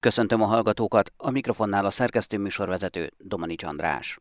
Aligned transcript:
Köszöntöm 0.00 0.42
a 0.42 0.46
hallgatókat, 0.46 1.12
a 1.16 1.30
mikrofonnál 1.30 1.84
a 1.84 1.90
szerkesztő 1.90 2.38
műsorvezető 2.38 3.12
Domanics 3.18 3.62
András. 3.62 4.18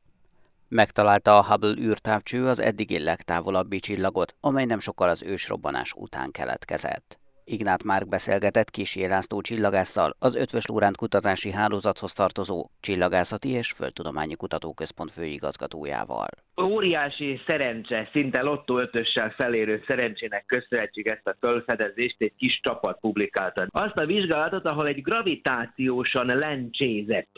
Megtalálta 0.67 1.38
a 1.38 1.43
Hubble 1.43 1.75
űrtávcső 1.77 2.47
az 2.47 2.59
eddigi 2.59 3.00
legtávolabbi 3.00 3.79
csillagot, 3.79 4.35
amely 4.40 4.66
nem 4.66 4.79
sokkal 4.79 5.09
az 5.09 5.24
ősrobbanás 5.24 5.93
után 5.93 6.32
keletkezett. 6.32 7.19
Ignát 7.49 7.83
Márk 7.83 8.07
beszélgetett 8.07 8.70
Kisi 8.70 9.07
László 9.07 9.41
csillagásszal, 9.41 10.15
az 10.20 10.36
Ötvös 10.36 10.65
Lóránt 10.65 10.97
Kutatási 10.97 11.52
Hálózathoz 11.52 12.13
tartozó 12.13 12.70
Csillagászati 12.80 13.50
és 13.50 13.71
Földtudományi 13.71 14.36
Kutatóközpont 14.36 15.12
főigazgatójával. 15.12 16.27
Óriási 16.62 17.41
szerencse, 17.48 18.09
szinte 18.12 18.41
lottó 18.41 18.80
ötössel 18.80 19.30
felérő 19.38 19.84
szerencsének 19.88 20.45
köszönhetjük 20.45 21.07
ezt 21.07 21.27
a 21.27 21.36
fölfedezést, 21.39 22.16
egy 22.18 22.34
kis 22.38 22.59
csapat 22.63 22.99
publikálta. 22.99 23.68
Azt 23.70 24.00
a 24.00 24.05
vizsgálatot, 24.05 24.68
ahol 24.68 24.88
egy 24.88 25.02
gravitációsan 25.02 26.25
lencsézett 26.25 27.29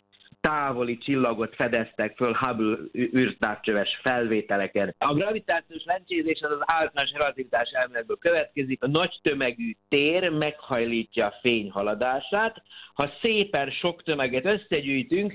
távoli 0.42 0.98
csillagot 0.98 1.56
fedeztek 1.56 2.16
föl 2.16 2.34
Hubble 2.34 2.78
űrtávcsöves 2.98 4.00
felvételeken. 4.04 4.96
A 4.98 5.14
gravitációs 5.14 5.84
lencsézés 5.86 6.42
az 6.42 6.52
az 6.52 6.64
általános 6.66 7.12
relativitás 7.12 7.70
elméletből 7.72 8.18
következik. 8.18 8.84
A 8.84 8.88
nagy 8.88 9.20
tömegű 9.22 9.76
tér 9.90 10.32
meghajlítja 10.32 11.26
a 11.26 11.40
fény 11.42 11.72
haladását. 11.72 12.62
Ha 12.94 13.12
szépen 13.22 13.70
sok 13.70 14.04
tömeget 14.04 14.46
összegyűjtünk, 14.46 15.34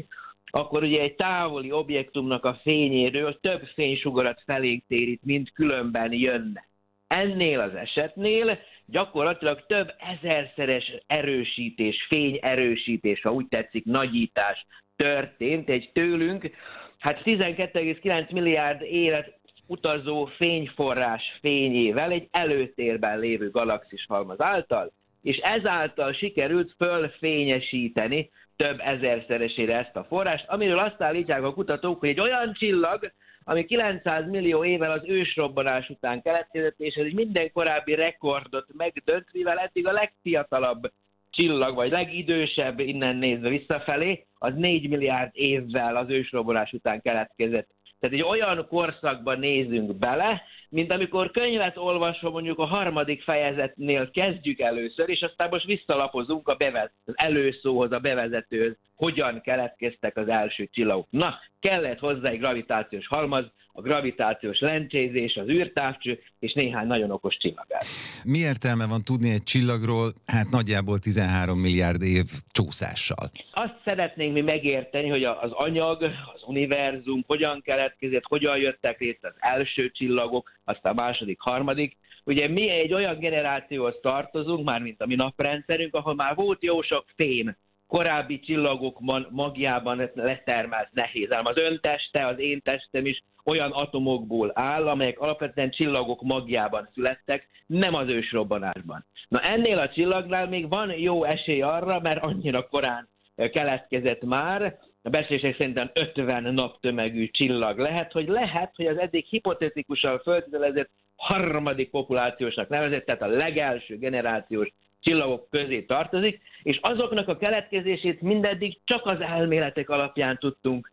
akkor 0.50 0.82
ugye 0.82 1.02
egy 1.02 1.14
távoli 1.14 1.72
objektumnak 1.72 2.44
a 2.44 2.60
fényéről 2.62 3.38
több 3.40 3.62
fénysugarat 3.74 4.42
felénk 4.46 4.84
térít, 4.88 5.24
mint 5.24 5.52
különben 5.52 6.12
jönne. 6.12 6.66
Ennél 7.06 7.58
az 7.58 7.74
esetnél 7.74 8.58
gyakorlatilag 8.86 9.66
több 9.66 9.94
ezerszeres 9.98 10.92
erősítés, 11.06 12.06
fényerősítés, 12.08 13.20
ha 13.20 13.32
úgy 13.32 13.48
tetszik, 13.48 13.84
nagyítás 13.84 14.66
történt 14.96 15.68
egy 15.68 15.90
tőlünk, 15.92 16.50
hát 16.98 17.22
12,9 17.24 18.32
milliárd 18.32 18.82
élet 18.82 19.38
utazó 19.66 20.24
fényforrás 20.24 21.22
fényével 21.40 22.10
egy 22.10 22.28
előtérben 22.30 23.18
lévő 23.18 23.50
galaxis 23.50 24.06
halmaz 24.08 24.42
által, 24.42 24.92
és 25.22 25.36
ezáltal 25.36 26.12
sikerült 26.12 26.74
fölfényesíteni 26.78 28.30
több 28.56 28.80
ezerszeresére 28.80 29.78
ezt 29.78 29.96
a 29.96 30.04
forrást, 30.04 30.48
amiről 30.48 30.78
azt 30.78 31.02
állítják 31.02 31.42
a 31.42 31.54
kutatók, 31.54 32.00
hogy 32.00 32.08
egy 32.08 32.20
olyan 32.20 32.52
csillag, 32.52 33.12
ami 33.44 33.64
900 33.64 34.30
millió 34.30 34.64
évvel 34.64 34.90
az 34.90 35.02
ősrobbanás 35.06 35.88
után 35.88 36.22
keletkezett, 36.22 36.74
és 36.78 36.94
ez 36.94 37.04
egy 37.04 37.14
minden 37.14 37.52
korábbi 37.52 37.94
rekordot 37.94 38.66
megdönt, 38.76 39.26
mivel 39.32 39.58
eddig 39.58 39.86
a 39.86 39.92
legfiatalabb 39.92 40.92
csillag, 41.36 41.74
vagy 41.74 41.90
legidősebb 41.90 42.80
innen 42.80 43.16
nézve 43.16 43.48
visszafelé, 43.48 44.26
az 44.38 44.52
4 44.54 44.88
milliárd 44.88 45.30
évvel 45.32 45.96
az 45.96 46.08
ősrobolás 46.08 46.72
után 46.72 47.00
keletkezett. 47.02 47.68
Tehát 48.00 48.18
egy 48.18 48.38
olyan 48.38 48.66
korszakban 48.68 49.38
nézünk 49.38 49.98
bele, 49.98 50.42
mint 50.68 50.92
amikor 50.92 51.30
könyvet 51.30 51.76
olvasva 51.76 52.30
mondjuk 52.30 52.58
a 52.58 52.64
harmadik 52.64 53.22
fejezetnél 53.22 54.10
kezdjük 54.10 54.60
először, 54.60 55.08
és 55.08 55.20
aztán 55.20 55.48
most 55.50 55.64
visszalapozunk 55.64 56.48
a 56.48 56.54
bevez, 56.54 56.90
az 57.04 57.14
előszóhoz, 57.16 57.92
a 57.92 57.98
bevezetőhöz, 57.98 58.76
hogyan 59.04 59.40
keletkeztek 59.40 60.16
az 60.16 60.28
első 60.28 60.68
csillagok. 60.72 61.06
Na, 61.10 61.34
kellett 61.60 61.98
hozzá 61.98 62.30
egy 62.30 62.38
gravitációs 62.38 63.06
halmaz, 63.06 63.44
a 63.72 63.80
gravitációs 63.80 64.60
lencsézés, 64.60 65.34
az 65.36 65.48
űrtávcső 65.48 66.18
és 66.38 66.52
néhány 66.52 66.86
nagyon 66.86 67.10
okos 67.10 67.36
csillagás. 67.36 67.86
Mi 68.24 68.38
értelme 68.38 68.86
van 68.86 69.02
tudni 69.04 69.30
egy 69.30 69.42
csillagról, 69.42 70.12
hát 70.26 70.50
nagyjából 70.50 70.98
13 70.98 71.58
milliárd 71.58 72.02
év 72.02 72.24
csúszással? 72.50 73.30
Azt 73.52 73.76
szeretnénk 73.84 74.32
mi 74.32 74.40
megérteni, 74.40 75.08
hogy 75.08 75.22
az 75.22 75.50
anyag, 75.50 76.02
az 76.34 76.42
univerzum 76.46 77.24
hogyan 77.26 77.62
keletkezett, 77.64 78.24
hogyan 78.24 78.56
jöttek 78.56 78.98
létre 78.98 79.28
az 79.28 79.34
első 79.38 79.90
csillagok, 79.90 80.50
aztán 80.64 80.96
a 80.96 81.02
második, 81.02 81.40
harmadik, 81.40 81.96
Ugye 82.26 82.48
mi 82.48 82.70
egy 82.70 82.92
olyan 82.92 83.18
generációhoz 83.18 83.94
tartozunk, 84.02 84.68
már 84.68 84.80
mint 84.80 85.00
a 85.00 85.06
mi 85.06 85.14
naprendszerünk, 85.14 85.94
ahol 85.94 86.14
már 86.14 86.34
volt 86.34 86.62
jó 86.62 86.82
sok 86.82 87.04
fém, 87.16 87.56
korábbi 87.86 88.40
csillagok 88.40 89.00
magjában 89.30 90.10
letermelt 90.14 90.88
nehéz 90.92 91.32
ám. 91.32 91.44
Az 91.44 91.60
ön 91.60 91.78
teste, 91.82 92.26
az 92.26 92.38
én 92.38 92.60
testem 92.62 93.06
is 93.06 93.22
olyan 93.44 93.70
atomokból 93.70 94.50
áll, 94.54 94.86
amelyek 94.86 95.18
alapvetően 95.18 95.70
csillagok 95.70 96.22
magjában 96.22 96.88
születtek, 96.94 97.48
nem 97.66 97.94
az 97.94 98.08
ősrobbanásban. 98.08 99.04
Na 99.28 99.40
ennél 99.40 99.78
a 99.78 99.88
csillagnál 99.88 100.48
még 100.48 100.68
van 100.68 100.98
jó 100.98 101.24
esély 101.24 101.62
arra, 101.62 102.00
mert 102.00 102.24
annyira 102.24 102.68
korán 102.68 103.08
keletkezett 103.36 104.24
már, 104.24 104.78
a 105.02 105.10
beszélések 105.10 105.56
szerintem 105.58 105.90
50 105.94 106.54
naptömegű 106.54 107.28
csillag 107.30 107.78
lehet, 107.78 108.12
hogy 108.12 108.28
lehet, 108.28 108.72
hogy 108.76 108.86
az 108.86 108.98
eddig 108.98 109.24
hipotetikusan 109.24 110.20
föltételezett 110.20 110.90
harmadik 111.16 111.90
populációsnak 111.90 112.68
nevezett, 112.68 113.06
tehát 113.06 113.22
a 113.22 113.36
legelső 113.36 113.98
generációs 113.98 114.72
csillagok 115.04 115.46
közé 115.50 115.82
tartozik, 115.82 116.40
és 116.62 116.78
azoknak 116.82 117.28
a 117.28 117.36
keletkezését 117.36 118.20
mindeddig 118.20 118.78
csak 118.84 119.06
az 119.06 119.20
elméletek 119.20 119.90
alapján 119.90 120.38
tudtunk 120.38 120.92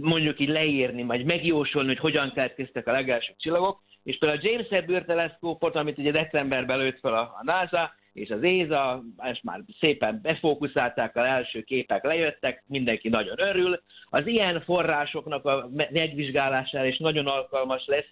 mondjuk 0.00 0.40
így 0.40 0.48
leírni, 0.48 1.02
vagy 1.02 1.24
megjósolni, 1.24 1.88
hogy 1.88 1.98
hogyan 1.98 2.32
keletkeztek 2.34 2.86
a 2.86 2.92
legelső 2.92 3.34
csillagok, 3.38 3.82
és 4.02 4.18
például 4.18 4.40
a 4.40 4.48
James 4.48 4.70
Webb 4.70 4.90
űrteleszkópot, 4.90 5.76
amit 5.76 5.98
ugye 5.98 6.10
decemberben 6.10 6.78
lőtt 6.78 6.98
fel 7.00 7.14
a, 7.14 7.40
NASA, 7.42 7.94
és 8.12 8.30
az 8.30 8.42
ESA, 8.42 9.02
és 9.32 9.40
már 9.42 9.60
szépen 9.80 10.20
befókuszálták, 10.22 11.16
az 11.16 11.26
első 11.26 11.62
képek 11.62 12.04
lejöttek, 12.04 12.64
mindenki 12.66 13.08
nagyon 13.08 13.36
örül. 13.48 13.82
Az 14.04 14.26
ilyen 14.26 14.60
forrásoknak 14.60 15.44
a 15.44 15.68
megvizsgálására 15.72 16.86
is 16.86 16.98
nagyon 16.98 17.26
alkalmas 17.26 17.82
lesz, 17.86 18.08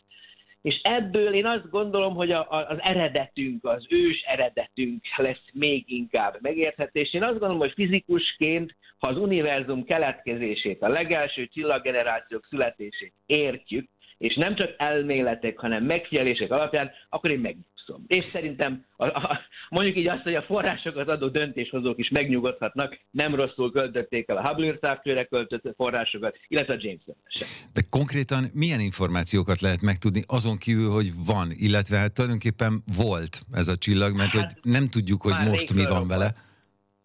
és 0.62 0.80
ebből 0.82 1.34
én 1.34 1.46
azt 1.46 1.70
gondolom, 1.70 2.14
hogy 2.14 2.30
a, 2.30 2.46
a, 2.50 2.66
az 2.69 2.78
eredetünk, 2.80 3.64
az 3.64 3.86
ős 3.88 4.20
eredetünk 4.26 5.02
lesz 5.16 5.44
még 5.52 5.84
inkább 5.86 6.36
megérthető, 6.41 7.00
és 7.00 7.14
én 7.14 7.22
azt 7.22 7.30
gondolom, 7.30 7.58
hogy 7.58 7.72
fizikusként, 7.72 8.76
ha 8.98 9.10
az 9.10 9.16
univerzum 9.16 9.84
keletkezését, 9.84 10.82
a 10.82 10.88
legelső 10.88 11.46
csillaggenerációk 11.46 12.46
születését 12.50 13.12
értjük, 13.26 13.88
és 14.19 14.34
nem 14.34 14.56
csak 14.56 14.74
elméletek, 14.76 15.58
hanem 15.58 15.84
megfigyelések 15.84 16.50
alapján, 16.50 16.90
akkor 17.08 17.30
én 17.30 17.38
meg 17.38 17.56
játszom. 17.88 18.04
És 18.06 18.25
szerintem 18.25 18.84
a, 18.97 19.06
a, 19.06 19.41
mondjuk 19.71 19.97
így 19.97 20.09
azt, 20.09 20.22
hogy 20.22 20.34
a 20.34 20.43
forrásokat 20.43 21.09
adó 21.09 21.28
döntéshozók 21.28 21.99
is 21.99 22.09
megnyugodhatnak, 22.09 22.99
nem 23.10 23.34
rosszul 23.34 23.72
költötték 23.72 24.28
el 24.28 24.37
a 24.37 24.49
Hubble 24.49 24.66
űrtávcsőre 24.66 25.25
költött 25.25 25.75
forrásokat, 25.76 26.37
illetve 26.49 26.75
a 26.75 26.78
James 26.81 27.03
sem. 27.26 27.49
De 27.72 27.82
konkrétan 27.91 28.44
milyen 28.54 28.81
információkat 28.81 29.60
lehet 29.60 29.82
megtudni 29.82 30.22
azon 30.26 30.56
kívül, 30.56 30.91
hogy 30.91 31.12
van, 31.26 31.49
illetve 31.50 31.97
hát 31.97 32.12
tulajdonképpen 32.12 32.82
volt 32.97 33.43
ez 33.53 33.69
a 33.69 33.76
csillag, 33.76 34.16
mert 34.16 34.31
hát, 34.31 34.53
hogy 34.53 34.72
nem 34.72 34.88
tudjuk, 34.88 35.22
hogy 35.22 35.34
most 35.49 35.75
mi 35.75 35.84
van 35.84 36.09
vele. 36.09 36.47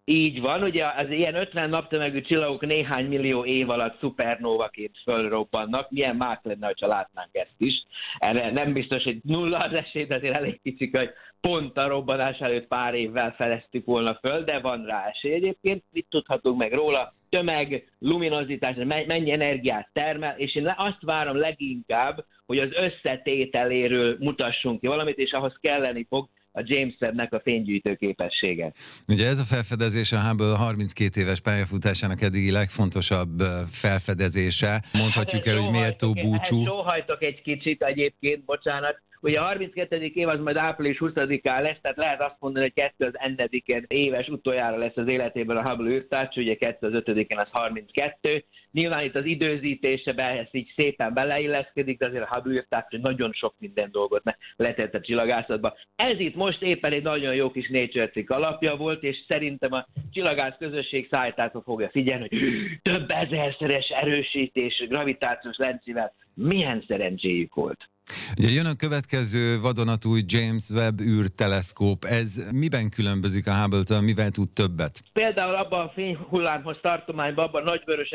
Így 0.05 0.41
van, 0.41 0.63
ugye 0.63 0.85
az 0.97 1.09
ilyen 1.09 1.41
50 1.41 1.69
naptömegű 1.69 2.21
csillagok 2.21 2.65
néhány 2.65 3.05
millió 3.05 3.45
év 3.45 3.69
alatt 3.69 3.99
szupernóvaként 3.99 4.97
fölrobbannak. 5.03 5.91
Milyen 5.91 6.15
mák 6.15 6.39
lenne, 6.43 6.73
ha 6.79 6.87
látnánk 6.87 7.29
ezt 7.31 7.55
is. 7.57 7.85
Erre 8.17 8.51
nem 8.51 8.73
biztos, 8.73 9.03
hogy 9.03 9.19
nulla 9.23 9.57
az 9.57 9.81
esély, 9.81 10.03
de 10.03 10.15
azért 10.15 10.37
elég 10.37 10.59
kicsik, 10.63 10.97
hogy 10.97 11.09
pont 11.41 11.77
a 11.77 11.87
robbanás 11.87 12.39
előtt 12.39 12.67
pár 12.67 12.93
évvel 12.93 13.35
feleztük 13.37 13.85
volna 13.85 14.19
föl, 14.21 14.43
de 14.43 14.59
van 14.59 14.85
rá 14.85 15.07
esély 15.07 15.33
egyébként. 15.33 15.83
Mit 15.91 16.05
tudhatunk 16.09 16.61
meg 16.61 16.73
róla? 16.73 17.13
Tömeg, 17.29 17.91
luminozitás, 17.99 18.75
mennyi 19.07 19.31
energiát 19.31 19.89
termel, 19.93 20.37
és 20.37 20.55
én 20.55 20.73
azt 20.77 21.01
várom 21.01 21.37
leginkább, 21.37 22.25
hogy 22.45 22.57
az 22.57 22.69
összetételéről 22.71 24.17
mutassunk 24.19 24.79
ki 24.79 24.87
valamit, 24.87 25.17
és 25.17 25.31
ahhoz 25.31 25.57
kelleni 25.61 26.05
fog 26.09 26.27
a 26.55 26.61
James 26.65 26.93
Webb-nek 26.99 27.33
a 27.33 27.39
fénygyűjtő 27.43 27.95
képessége. 27.95 28.71
Ugye 29.07 29.27
ez 29.27 29.39
a 29.39 29.43
felfedezés 29.43 30.11
a 30.11 30.19
Hubble 30.19 30.55
32 30.57 31.21
éves 31.21 31.39
pályafutásásának 31.39 32.21
eddigi 32.21 32.51
legfontosabb 32.51 33.39
felfedezése. 33.69 34.83
Mondhatjuk 34.93 35.45
hát 35.45 35.55
el, 35.55 35.61
hogy 35.61 35.71
méltó 35.71 36.13
búcsú. 36.13 36.63
Sóhajtok 36.65 37.23
egy 37.23 37.41
kicsit 37.41 37.81
egyébként, 37.81 38.43
bocsánat, 38.45 39.01
Ugye 39.25 39.39
a 39.39 39.43
32. 39.43 40.11
év 40.13 40.27
az 40.27 40.39
majd 40.39 40.55
április 40.57 40.97
20-án 40.99 41.61
lesz, 41.61 41.77
tehát 41.81 41.97
lehet 41.97 42.21
azt 42.21 42.35
mondani, 42.39 42.71
hogy 42.75 42.93
2001 42.97 43.85
éves 43.87 44.27
utoljára 44.27 44.77
lesz 44.77 44.95
az 44.95 45.11
életében 45.11 45.57
a 45.57 45.69
Hubble 45.69 45.89
űrtárcs, 45.89 46.37
ugye 46.37 46.57
2005-en 46.59 47.37
az 47.37 47.47
32. 47.51 48.45
Nyilván 48.73 49.03
itt 49.03 49.15
az 49.15 49.25
időzítésebe 49.25 50.23
ez 50.23 50.47
így 50.51 50.73
szépen 50.75 51.13
beleilleszkedik, 51.13 51.99
de 51.99 52.07
azért 52.07 52.23
a 52.23 52.29
Hubble 52.31 52.53
űrtárcs 52.53 52.97
nagyon 53.01 53.31
sok 53.33 53.53
minden 53.57 53.91
dolgot 53.91 54.23
letett 54.55 54.93
a 54.93 55.01
csillagászatba. 55.01 55.77
Ez 55.95 56.19
itt 56.19 56.35
most 56.35 56.61
éppen 56.61 56.93
egy 56.93 57.03
nagyon 57.03 57.35
jó 57.35 57.51
kis 57.51 57.69
Nature 57.69 58.09
cikk 58.09 58.29
alapja 58.29 58.75
volt, 58.75 59.03
és 59.03 59.17
szerintem 59.27 59.73
a 59.73 59.87
csillagász 60.11 60.55
közösség 60.59 61.07
szállításba 61.11 61.61
fogja 61.61 61.89
figyelni, 61.89 62.27
hogy 62.29 62.39
több 62.81 63.05
ezerszeres 63.07 63.89
erősítés 63.89 64.85
gravitációs 64.89 65.57
lencével 65.57 66.13
milyen 66.33 66.83
szerencséjük 66.87 67.53
volt. 67.53 67.89
Ugye 68.37 68.49
jön 68.49 68.65
a 68.65 68.75
következő 68.75 69.59
vadonatúj 69.59 70.21
James 70.25 70.69
Webb 70.69 70.99
űrteleszkóp. 70.99 72.03
Ez 72.03 72.51
miben 72.51 72.89
különbözik 72.89 73.47
a 73.47 73.53
Hubble-től, 73.53 74.01
mivel 74.01 74.31
tud 74.31 74.49
többet? 74.49 75.03
Például 75.13 75.55
abban 75.55 75.85
a 75.85 75.91
fényhullámhoz 75.95 76.77
tartományban, 76.81 77.45
abban 77.45 77.61
a 77.61 77.69
nagyvörös 77.69 78.11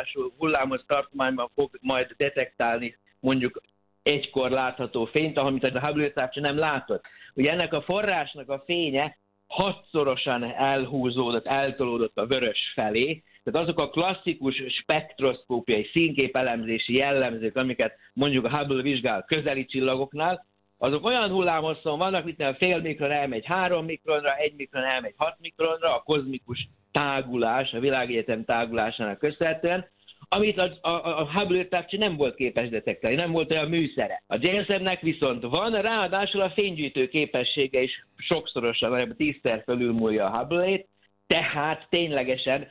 eltolódású 0.00 0.34
hullámhoz 0.38 0.84
tartományban 0.86 1.50
fog 1.54 1.70
majd 1.80 2.14
detektálni 2.16 2.96
mondjuk 3.20 3.60
egykor 4.02 4.50
látható 4.50 5.04
fényt, 5.04 5.38
amit 5.38 5.64
a 5.64 5.86
Hubble 5.86 6.10
távcsa 6.10 6.40
nem 6.40 6.58
látott. 6.58 7.04
Ugye 7.34 7.50
ennek 7.50 7.72
a 7.72 7.82
forrásnak 7.82 8.48
a 8.48 8.62
fénye 8.66 9.18
hatszorosan 9.46 10.44
elhúzódott, 10.44 11.46
eltolódott 11.46 12.16
a 12.16 12.26
vörös 12.26 12.72
felé, 12.74 13.22
tehát 13.44 13.68
azok 13.68 13.80
a 13.80 13.90
klasszikus 13.90 14.62
spektroszkópiai 14.80 15.90
színképelemzési 15.92 16.96
jellemzők, 16.96 17.56
amiket 17.56 17.96
mondjuk 18.12 18.44
a 18.44 18.56
Hubble 18.56 18.82
vizsgál 18.82 19.24
közeli 19.24 19.64
csillagoknál, 19.64 20.46
azok 20.78 21.08
olyan 21.08 21.30
hullámhosszon 21.30 21.98
vannak, 21.98 22.24
mint 22.24 22.40
a 22.40 22.56
fél 22.58 22.80
mikron 22.80 23.10
elmegy 23.10 23.44
három 23.46 23.84
mikronra, 23.84 24.36
egy 24.36 24.54
mikron 24.56 24.84
elmegy 24.84 25.14
hat 25.16 25.36
mikronra, 25.40 25.94
a 25.94 26.02
kozmikus 26.02 26.68
tágulás, 26.92 27.72
a 27.72 27.80
világegyetem 27.80 28.44
tágulásának 28.44 29.18
köszönhetően, 29.18 29.86
amit 30.28 30.60
a, 30.60 30.88
a, 30.88 31.20
a 31.20 31.30
Hubble 31.32 31.64
távcsi 31.64 31.96
nem 31.96 32.16
volt 32.16 32.34
képes 32.34 32.68
detektálni, 32.68 33.16
nem 33.16 33.32
volt 33.32 33.54
olyan 33.54 33.68
műszere. 33.68 34.22
A 34.26 34.36
James 34.40 34.66
Webb-nek 34.68 35.00
viszont 35.00 35.42
van, 35.42 35.72
ráadásul 35.72 36.40
a 36.40 36.52
fénygyűjtő 36.56 37.08
képessége 37.08 37.82
is 37.82 38.06
sokszorosan, 38.16 39.14
tízszer 39.16 39.62
fölülmúlja 39.64 40.24
a 40.24 40.38
Hubble-ét, 40.38 40.88
tehát 41.26 41.86
ténylegesen 41.88 42.68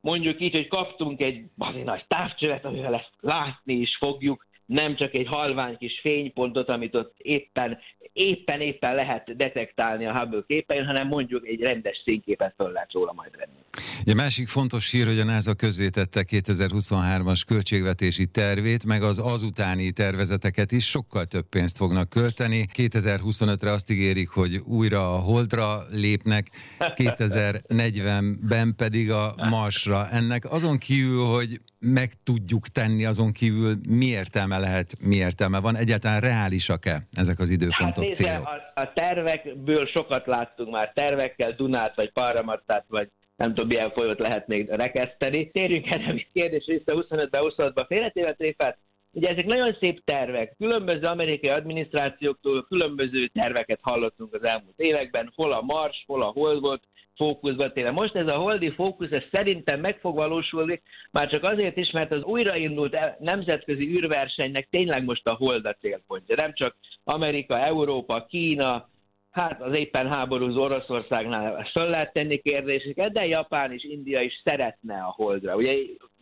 mondjuk 0.00 0.40
így, 0.40 0.54
hogy 0.54 0.68
kaptunk 0.68 1.20
egy 1.20 1.44
bazi 1.56 1.82
nagy 1.82 2.04
távcsövet, 2.08 2.64
amivel 2.64 2.94
ezt 2.94 3.12
látni 3.20 3.74
is 3.74 3.96
fogjuk, 4.00 4.46
nem 4.66 4.96
csak 4.96 5.16
egy 5.16 5.26
halvány 5.26 5.76
kis 5.76 6.00
fénypontot, 6.00 6.68
amit 6.68 6.94
ott 6.94 7.14
éppen 7.18 7.78
éppen 8.18 8.60
éppen 8.60 8.94
lehet 8.94 9.36
detektálni 9.36 10.06
a 10.06 10.18
Hubble 10.18 10.44
képein, 10.46 10.84
hanem 10.84 11.06
mondjuk 11.06 11.46
egy 11.46 11.60
rendes 11.60 12.02
színképet 12.04 12.54
föl 12.56 12.72
lehet 12.72 12.92
róla 12.92 13.12
majd 13.12 13.30
venni. 13.36 13.58
Egy 14.04 14.14
másik 14.14 14.48
fontos 14.48 14.90
hír, 14.90 15.06
hogy 15.06 15.20
a 15.20 15.24
NASA 15.24 15.54
közzétette 15.54 16.24
2023-as 16.30 17.42
költségvetési 17.46 18.26
tervét, 18.26 18.84
meg 18.84 19.02
az 19.02 19.18
azutáni 19.18 19.92
tervezeteket 19.92 20.72
is 20.72 20.86
sokkal 20.88 21.24
több 21.24 21.48
pénzt 21.48 21.76
fognak 21.76 22.08
költeni. 22.08 22.66
2025-re 22.74 23.72
azt 23.72 23.90
ígérik, 23.90 24.28
hogy 24.28 24.60
újra 24.64 25.14
a 25.14 25.18
Holdra 25.18 25.82
lépnek, 25.90 26.46
2040-ben 26.78 28.74
pedig 28.76 29.10
a 29.10 29.34
Marsra. 29.50 30.08
Ennek 30.10 30.52
azon 30.52 30.78
kívül, 30.78 31.24
hogy 31.24 31.60
meg 31.80 32.12
tudjuk 32.22 32.68
tenni, 32.68 33.04
azon 33.04 33.32
kívül 33.32 33.76
mi 33.88 34.04
értelme 34.04 34.58
lehet, 34.58 34.96
mi 35.00 35.16
értelme 35.16 35.58
van? 35.58 35.76
Egyáltalán 35.76 36.20
reálisak-e 36.20 37.06
ezek 37.12 37.38
az 37.38 37.50
időpontok, 37.50 38.04
hát, 38.04 38.07
nézze, 38.08 38.34
A, 38.34 38.80
a 38.80 38.92
tervekből 38.92 39.86
sokat 39.86 40.26
láttunk 40.26 40.70
már, 40.70 40.92
tervekkel 40.94 41.52
Dunát, 41.52 41.96
vagy 41.96 42.12
Parramattát, 42.12 42.84
vagy 42.88 43.08
nem 43.36 43.48
tudom, 43.48 43.66
milyen 43.66 43.90
folyót 43.90 44.18
lehet 44.18 44.46
még 44.46 44.68
rekeszteni. 44.68 45.50
Térjünk 45.50 45.94
el 45.94 46.00
a 46.06 46.24
kérdés 46.32 46.64
vissza 46.66 47.04
25-ben, 47.08 47.42
26-ban 47.44 47.84
félretéve 47.86 48.32
tréfát. 48.32 48.78
Ugye 49.12 49.28
ezek 49.28 49.46
nagyon 49.46 49.76
szép 49.80 50.04
tervek. 50.04 50.54
Különböző 50.58 51.06
amerikai 51.06 51.50
adminisztrációktól 51.50 52.66
különböző 52.68 53.26
terveket 53.26 53.78
hallottunk 53.82 54.34
az 54.34 54.44
elmúlt 54.44 54.78
években. 54.80 55.32
Hol 55.34 55.52
a 55.52 55.62
Mars, 55.62 56.04
hol 56.06 56.22
a 56.22 56.26
Hold 56.26 56.60
volt 56.60 56.82
fókuszba 57.18 57.72
téve. 57.72 57.90
Most 57.90 58.14
ez 58.14 58.32
a 58.32 58.36
holdi 58.36 58.70
fókusz, 58.70 59.10
ez 59.10 59.22
szerintem 59.32 59.80
meg 59.80 59.98
fog 60.00 60.16
valósulni, 60.16 60.82
már 61.10 61.28
csak 61.30 61.44
azért 61.44 61.76
is, 61.76 61.90
mert 61.90 62.14
az 62.14 62.22
újraindult 62.22 63.18
nemzetközi 63.18 63.88
űrversenynek 63.88 64.68
tényleg 64.70 65.04
most 65.04 65.26
a 65.26 65.34
hold 65.34 65.66
a 65.66 65.76
célpontja. 65.80 66.34
Nem 66.38 66.52
csak 66.54 66.76
Amerika, 67.04 67.60
Európa, 67.60 68.26
Kína, 68.28 68.88
hát 69.30 69.62
az 69.62 69.78
éppen 69.78 70.12
háborúzó 70.12 70.62
Oroszországnál 70.62 71.70
föl 71.72 71.88
lehet 71.88 72.12
tenni 72.12 72.36
kérdéseket, 72.36 73.12
de 73.12 73.26
Japán 73.26 73.72
és 73.72 73.84
India 73.84 74.20
is 74.20 74.42
szeretne 74.44 74.98
a 74.98 75.14
holdra. 75.16 75.56
Ugye 75.56 75.72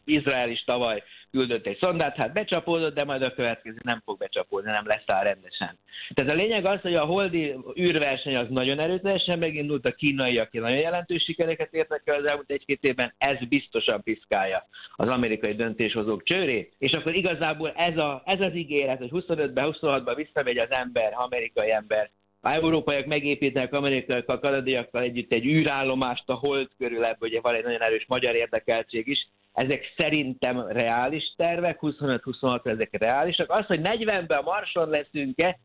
Izrael 0.05 0.51
is 0.51 0.65
tavaly 0.65 1.03
küldött 1.31 1.67
egy 1.67 1.79
szondát, 1.81 2.17
hát 2.17 2.33
becsapódott, 2.33 2.95
de 2.95 3.05
majd 3.05 3.23
a 3.23 3.35
következő 3.35 3.77
nem 3.83 4.03
fog 4.05 4.19
becsapódni, 4.19 4.71
nem 4.71 4.87
lesz 4.87 5.05
áll 5.07 5.25
rendesen. 5.25 5.79
Tehát 6.15 6.33
a 6.33 6.35
lényeg 6.35 6.69
az, 6.69 6.81
hogy 6.81 6.95
a 6.95 7.05
holdi 7.05 7.55
űrverseny 7.81 8.37
az 8.37 8.47
nagyon 8.49 8.81
erőteljesen 8.81 9.39
megindult, 9.39 9.89
a 9.89 9.93
kínaiak 9.93 10.53
nagyon 10.53 10.79
jelentős 10.79 11.23
sikereket 11.23 11.73
értek 11.73 12.03
el 12.05 12.17
az 12.17 12.31
elmúlt 12.31 12.51
egy-két 12.51 12.83
évben, 12.83 13.15
ez 13.19 13.39
biztosan 13.49 14.03
piszkálja 14.03 14.67
az 14.97 15.11
amerikai 15.11 15.55
döntéshozók 15.55 16.23
csőrét, 16.23 16.75
és 16.79 16.93
akkor 16.93 17.15
igazából 17.15 17.73
ez, 17.77 17.99
a, 17.99 18.23
ez 18.25 18.47
az 18.47 18.55
ígéret, 18.55 18.99
hogy 18.99 19.11
25-ben, 19.13 19.77
26-ban 19.81 20.13
visszamegy 20.17 20.59
az 20.59 20.71
ember, 20.71 21.13
amerikai 21.17 21.71
ember, 21.71 22.11
a 22.41 22.51
európaiak 22.51 23.07
megépítenek 23.07 23.73
amerikaiakkal, 23.73 24.41
kanadiakkal 24.41 25.03
együtt 25.03 25.33
egy 25.33 25.45
űrállomást 25.45 26.29
a 26.29 26.35
hold 26.35 26.69
körül, 26.79 27.05
ebből 27.05 27.29
ugye 27.29 27.41
van 27.41 27.55
egy 27.55 27.65
nagyon 27.65 27.83
erős 27.83 28.05
magyar 28.09 28.35
érdekeltség 28.35 29.07
is, 29.07 29.29
ezek 29.57 29.95
szerintem 29.97 30.67
reális 30.69 31.35
tervek, 31.37 31.79
25-26 31.81 32.67
ezek 32.67 32.89
reálisak. 32.91 33.51
Az, 33.51 33.67
hogy 33.67 33.81
40-ben 33.83 34.39
a 34.39 34.43
Marson 34.43 34.89
leszünk-e, 34.89 35.59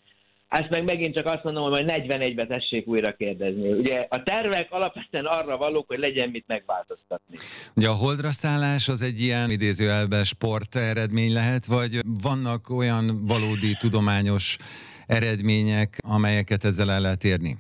ezt 0.48 0.70
meg 0.70 0.84
megint 0.84 1.16
csak 1.16 1.26
azt 1.26 1.44
mondom, 1.44 1.64
hogy 1.64 1.86
majd 1.86 2.04
41-ben 2.08 2.48
tessék 2.48 2.88
újra 2.88 3.12
kérdezni. 3.12 3.72
Ugye 3.72 4.06
a 4.10 4.24
tervek 4.24 4.68
alapvetően 4.70 5.26
arra 5.26 5.58
valók, 5.58 5.88
hogy 5.88 6.00
legyen 6.00 6.30
mit 6.30 6.44
megváltoztatni. 6.48 7.38
Ugye 7.76 7.88
a 7.88 7.94
holdra 7.94 8.32
szállás 8.32 8.88
az 8.88 9.02
egy 9.02 9.20
ilyen 9.20 9.50
idézőjelben 9.50 10.24
sport 10.24 10.76
eredmény 10.76 11.34
lehet, 11.34 11.66
vagy 11.66 12.00
vannak 12.22 12.70
olyan 12.70 13.26
valódi 13.26 13.74
tudományos 13.74 14.58
eredmények, 15.08 15.98
amelyeket 16.08 16.64
ezzel 16.64 16.92
el 16.92 17.02
lehet 17.02 17.24
érni? 17.24 17.58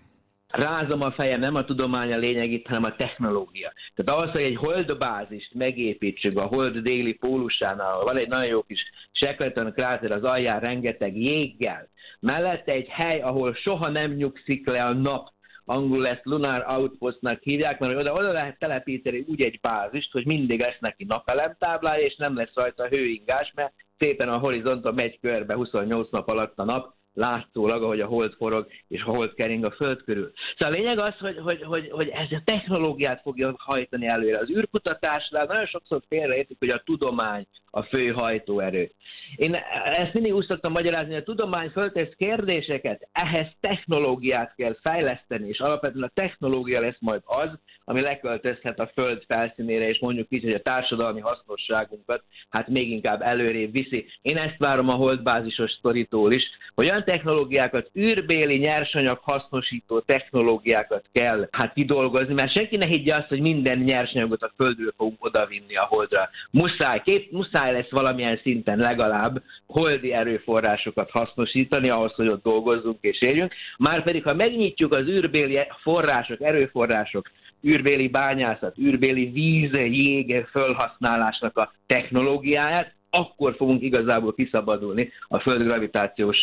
Rázom 0.52 1.02
a 1.02 1.12
fejem, 1.12 1.40
nem 1.40 1.56
a 1.56 1.66
tudomány 1.66 2.14
a 2.14 2.18
lényeg 2.18 2.52
itt, 2.52 2.68
hanem 2.68 2.84
a 2.84 2.96
technológia. 2.96 3.74
Tehát 3.96 4.22
az, 4.22 4.32
hogy 4.32 4.42
egy 4.42 4.56
holdbázist 4.56 5.54
megépítsük 5.54 6.40
a 6.40 6.46
hold 6.46 6.78
déli 6.78 7.14
pólusánál, 7.14 8.00
van 8.00 8.20
egy 8.20 8.28
nagyon 8.28 8.50
jó 8.50 8.62
kis 8.62 8.80
Shackleton 9.12 9.74
kráter 9.74 10.12
az 10.12 10.24
alján 10.24 10.60
rengeteg 10.60 11.18
jéggel, 11.18 11.90
mellette 12.20 12.72
egy 12.72 12.88
hely, 12.90 13.22
ahol 13.22 13.54
soha 13.54 13.90
nem 13.90 14.12
nyugszik 14.12 14.70
le 14.70 14.84
a 14.84 14.94
nap, 14.94 15.30
angol 15.66 16.08
ezt 16.08 16.22
Lunar 16.24 16.66
Outpostnak 16.68 17.42
hívják, 17.42 17.80
mert 17.80 17.96
oda, 17.96 18.14
oda 18.14 18.32
lehet 18.32 18.60
telepíteni 18.60 19.26
úgy 19.28 19.46
egy 19.46 19.60
bázist, 19.60 20.12
hogy 20.12 20.26
mindig 20.26 20.60
lesz 20.60 20.80
neki 20.80 21.04
napelemtáblája, 21.04 22.04
és 22.04 22.16
nem 22.16 22.36
lesz 22.36 22.54
rajta 22.54 22.88
hőingás, 22.88 23.52
mert 23.56 23.74
szépen 24.00 24.30
a 24.30 24.38
horizonton 24.38 24.94
megy 24.94 25.20
körbe 25.20 25.54
28 25.54 26.10
nap 26.12 26.30
alatt 26.30 26.60
a 26.60 26.64
nap, 26.64 26.96
látszólag, 27.14 27.84
ahogy 27.84 28.00
a 28.00 28.08
hold 28.08 28.34
forog 28.34 28.68
és 28.88 29.02
a 29.02 29.12
hold 29.12 29.34
kering 29.34 29.66
a 29.66 29.72
föld 29.72 30.04
körül. 30.04 30.32
Szóval 30.58 30.76
a 30.76 30.80
lényeg 30.80 31.00
az, 31.00 31.16
hogy, 31.20 31.38
hogy, 31.38 31.64
hogy, 31.64 31.90
hogy 31.92 32.08
ez 32.08 32.32
a 32.32 32.42
technológiát 32.46 33.22
fogja 33.22 33.54
hajtani 33.58 34.08
előre. 34.08 34.40
Az 34.40 34.50
űrkutatásnál 34.50 35.46
nagyon 35.46 35.66
sokszor 35.66 36.02
félreértik, 36.08 36.58
hogy 36.60 36.70
a 36.70 36.84
tudomány 36.86 37.48
a 37.72 37.84
fő 37.84 38.12
hajtóerő. 38.12 38.92
Én 39.36 39.54
ezt 39.86 40.14
mindig 40.14 40.34
úgy 40.34 40.46
szoktam 40.48 40.72
magyarázni, 40.72 41.14
hogy 41.14 41.22
a 41.22 41.24
tudomány 41.24 41.70
föltesz 41.70 42.14
kérdéseket, 42.18 43.08
ehhez 43.12 43.48
technológiát 43.60 44.54
kell 44.56 44.78
fejleszteni, 44.84 45.48
és 45.48 45.60
alapvetően 45.60 46.04
a 46.04 46.22
technológia 46.22 46.82
lesz 46.82 47.00
majd 47.00 47.22
az, 47.26 47.50
ami 47.92 48.02
leköltözhet 48.02 48.80
a 48.80 48.92
föld 48.96 49.24
felszínére, 49.28 49.86
és 49.86 50.00
mondjuk 50.00 50.28
így, 50.30 50.44
hogy 50.44 50.54
a 50.54 50.62
társadalmi 50.62 51.20
hasznosságunkat 51.20 52.24
hát 52.50 52.68
még 52.68 52.92
inkább 52.92 53.22
előrébb 53.22 53.72
viszi. 53.72 54.06
Én 54.22 54.38
ezt 54.38 54.58
várom 54.58 54.90
a 54.90 54.94
holdbázisos 54.94 55.72
sztoritól 55.72 56.32
is, 56.32 56.44
hogy 56.76 56.90
olyan 56.90 57.04
technológiákat, 57.06 57.90
űrbéli 57.98 58.58
nyersanyag 58.58 59.20
hasznosító 59.22 60.00
technológiákat 60.00 61.06
kell 61.14 61.48
hát 61.52 61.74
kidolgozni, 61.74 62.34
mert 62.34 62.56
senki 62.58 62.78
ne 62.78 62.88
higgye 62.88 63.14
azt, 63.14 63.28
hogy 63.28 63.42
minden 63.42 63.78
nyersanyagot 63.78 64.42
a 64.42 64.54
földről 64.58 64.94
fogunk 64.98 65.26
odavinni 65.26 65.76
a 65.76 65.86
holdra. 65.90 66.30
Muszáj, 66.52 67.02
kép, 67.06 67.32
muszáj 67.32 67.72
lesz 67.72 67.90
valamilyen 67.90 68.40
szinten 68.44 68.78
legalább 68.78 69.44
holdi 69.68 70.14
erőforrásokat 70.14 71.10
hasznosítani 71.10 71.90
ahhoz, 71.90 72.14
hogy 72.14 72.28
ott 72.28 72.44
dolgozzunk 72.44 72.98
és 73.02 73.22
érjünk. 73.22 73.54
Márpedig, 73.78 74.24
ha 74.24 74.34
megnyitjuk 74.34 74.94
az 74.94 75.08
űrbéli 75.08 75.60
források, 75.82 76.42
erőforrások 76.42 77.30
űrbéli 77.68 78.08
bányászat, 78.08 78.78
űrbéli 78.78 79.26
víz, 79.26 79.72
jég 79.74 80.46
felhasználásnak 80.52 81.58
a 81.58 81.74
technológiáját, 81.86 82.94
akkor 83.10 83.56
fogunk 83.56 83.82
igazából 83.82 84.34
kiszabadulni 84.34 85.12
a 85.28 85.40
Föld 85.40 85.64
gravitációs, 85.64 86.38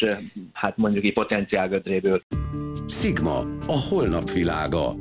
hát 0.53 0.77
mondjuk 0.77 1.05
így 1.05 1.13
potenciálgödréből. 1.13 2.23
Sigma, 2.87 3.39
a 3.67 3.87
holnap 3.91 4.31
világa. 4.31 4.95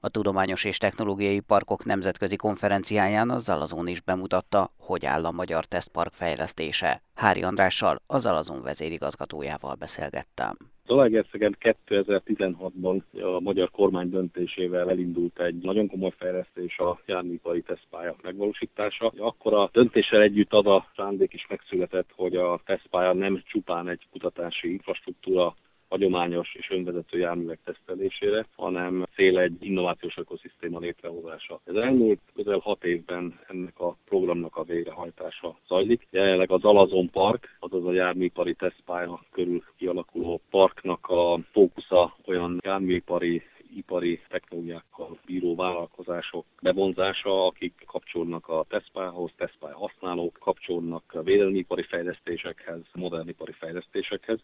A 0.00 0.08
Tudományos 0.08 0.64
és 0.64 0.78
Technológiai 0.78 1.40
Parkok 1.40 1.84
Nemzetközi 1.84 2.36
Konferenciáján 2.36 3.30
az 3.30 3.44
Zalazón 3.44 3.86
is 3.86 4.00
bemutatta, 4.00 4.72
hogy 4.78 5.06
áll 5.06 5.24
a 5.24 5.30
magyar 5.30 5.64
tesztpark 5.64 6.12
fejlesztése. 6.12 7.02
Hári 7.14 7.42
Andrással, 7.42 7.96
a 8.06 8.18
Zalazón 8.18 8.62
vezérigazgatójával 8.62 9.74
beszélgettem. 9.74 10.75
Zalaegerszegen 10.86 11.56
2016-ban 11.60 13.02
a 13.12 13.40
magyar 13.40 13.70
kormány 13.70 14.10
döntésével 14.10 14.90
elindult 14.90 15.40
egy 15.40 15.54
nagyon 15.54 15.88
komoly 15.88 16.12
fejlesztés 16.16 16.78
a 16.78 17.00
járműipari 17.06 17.62
tesztpálya 17.62 18.16
megvalósítása. 18.22 19.12
Akkor 19.18 19.54
a 19.54 19.70
döntéssel 19.72 20.20
együtt 20.20 20.52
az 20.52 20.66
a 20.66 20.86
szándék 20.96 21.32
is 21.32 21.46
megszületett, 21.48 22.10
hogy 22.16 22.36
a 22.36 22.60
tesztpálya 22.64 23.12
nem 23.12 23.42
csupán 23.44 23.88
egy 23.88 24.06
kutatási 24.10 24.70
infrastruktúra 24.72 25.54
hagyományos 25.88 26.54
és 26.54 26.70
önvezető 26.70 27.18
járművek 27.18 27.58
tesztelésére, 27.64 28.46
hanem 28.56 29.06
cél 29.14 29.38
egy 29.38 29.56
innovációs 29.60 30.16
ökoszisztéma 30.16 30.78
létrehozása. 30.78 31.60
Ez 31.64 31.74
elmúlt 31.74 32.20
közel 32.34 32.58
hat 32.58 32.84
évben 32.84 33.40
ennek 33.48 33.80
a 33.80 33.96
programnak 34.04 34.56
a 34.56 34.64
végrehajtása 34.64 35.58
zajlik. 35.68 36.06
Jelenleg 36.10 36.50
az 36.50 36.64
Alazon 36.64 37.10
Park, 37.10 37.56
azaz 37.58 37.84
a 37.84 37.92
járműipari 37.92 38.54
tesztpálya 38.54 39.20
körül 39.30 39.62
kialakuló 39.76 40.40
parknak 40.50 41.06
a 41.08 41.38
fókusza 41.52 42.16
olyan 42.24 42.60
járműipari 42.64 43.42
ipari 43.76 44.20
technológiákkal 44.28 45.18
bíró 45.26 45.54
vállalkozások 45.54 46.44
bevonzása, 46.62 47.46
akik 47.46 47.84
kapcsolnak 47.86 48.48
a 48.48 48.64
tesztpályához, 48.68 49.30
tesztpálya 49.36 49.76
használók, 49.76 50.38
kapcsolnak 50.40 51.02
a 51.14 51.22
védelmi 51.22 51.58
ipari 51.58 51.82
fejlesztésekhez, 51.82 52.80
modern 52.92 53.28
ipari 53.28 53.52
fejlesztésekhez. 53.52 54.38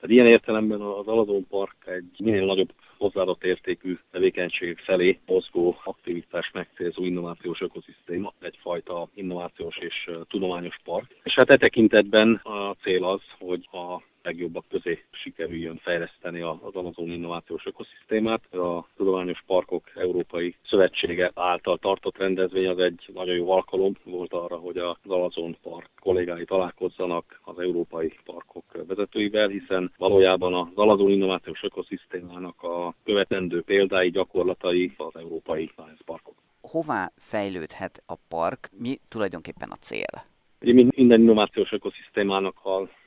Tehát 0.00 0.14
ilyen 0.14 0.26
értelemben 0.26 0.80
az 0.80 1.06
Alazon 1.06 1.46
Park 1.48 1.76
egy 1.86 2.10
minél 2.18 2.44
nagyobb 2.44 2.72
hozzáadott 2.98 3.44
értékű 3.44 3.98
tevékenységek 4.10 4.78
felé 4.78 5.18
mozgó 5.26 5.76
aktivitás 5.84 6.50
megcélzó 6.52 7.04
innovációs 7.04 7.60
ökoszisztéma, 7.60 8.32
egyfajta 8.40 9.08
innovációs 9.14 9.76
és 9.76 10.10
tudományos 10.28 10.76
park. 10.84 11.16
És 11.22 11.34
hát 11.34 11.50
e 11.50 11.56
tekintetben 11.56 12.40
a 12.44 12.74
cél 12.82 13.04
az, 13.04 13.20
hogy 13.38 13.68
a 13.72 14.02
legjobbak 14.22 14.64
közé 14.68 15.04
sikerüljön 15.10 15.76
fejleszteni 15.76 16.40
az 16.40 16.74
Amazon 16.74 17.10
innovációs 17.10 17.66
ökoszisztémát. 17.66 18.54
A 18.54 18.86
Tudományos 18.96 19.42
Parkok 19.46 19.84
Európai 19.94 20.54
Szövetsége 20.68 21.30
által 21.34 21.78
tartott 21.78 22.18
rendezvény 22.18 22.68
az 22.68 22.78
egy 22.78 23.10
nagyon 23.14 23.34
jó 23.34 23.50
alkalom 23.50 23.96
volt 24.04 24.32
arra, 24.32 24.56
hogy 24.56 24.76
az 24.76 24.96
Amazon 25.06 25.56
Park 25.62 25.90
kollégái 26.00 26.44
találkozzanak 26.44 27.40
az 27.44 27.58
európai 27.58 28.12
parkok 28.24 28.64
vezetőivel, 28.86 29.48
hiszen 29.48 29.92
valójában 29.96 30.54
az 30.54 30.68
Amazon 30.74 31.10
innovációs 31.10 31.62
ökoszisztémának 31.62 32.62
a 32.62 32.87
követendő 33.04 33.62
példái, 33.62 34.10
gyakorlatai 34.10 34.92
az 34.96 35.16
európai 35.16 35.70
science 35.72 36.02
parkok. 36.04 36.34
Hová 36.62 37.10
fejlődhet 37.16 38.02
a 38.06 38.14
park? 38.28 38.68
Mi 38.78 38.98
tulajdonképpen 39.08 39.70
a 39.70 39.74
cél? 39.74 40.24
Ugye 40.60 40.72
minden 40.72 41.20
innovációs 41.20 41.72
ökoszisztémának 41.72 42.56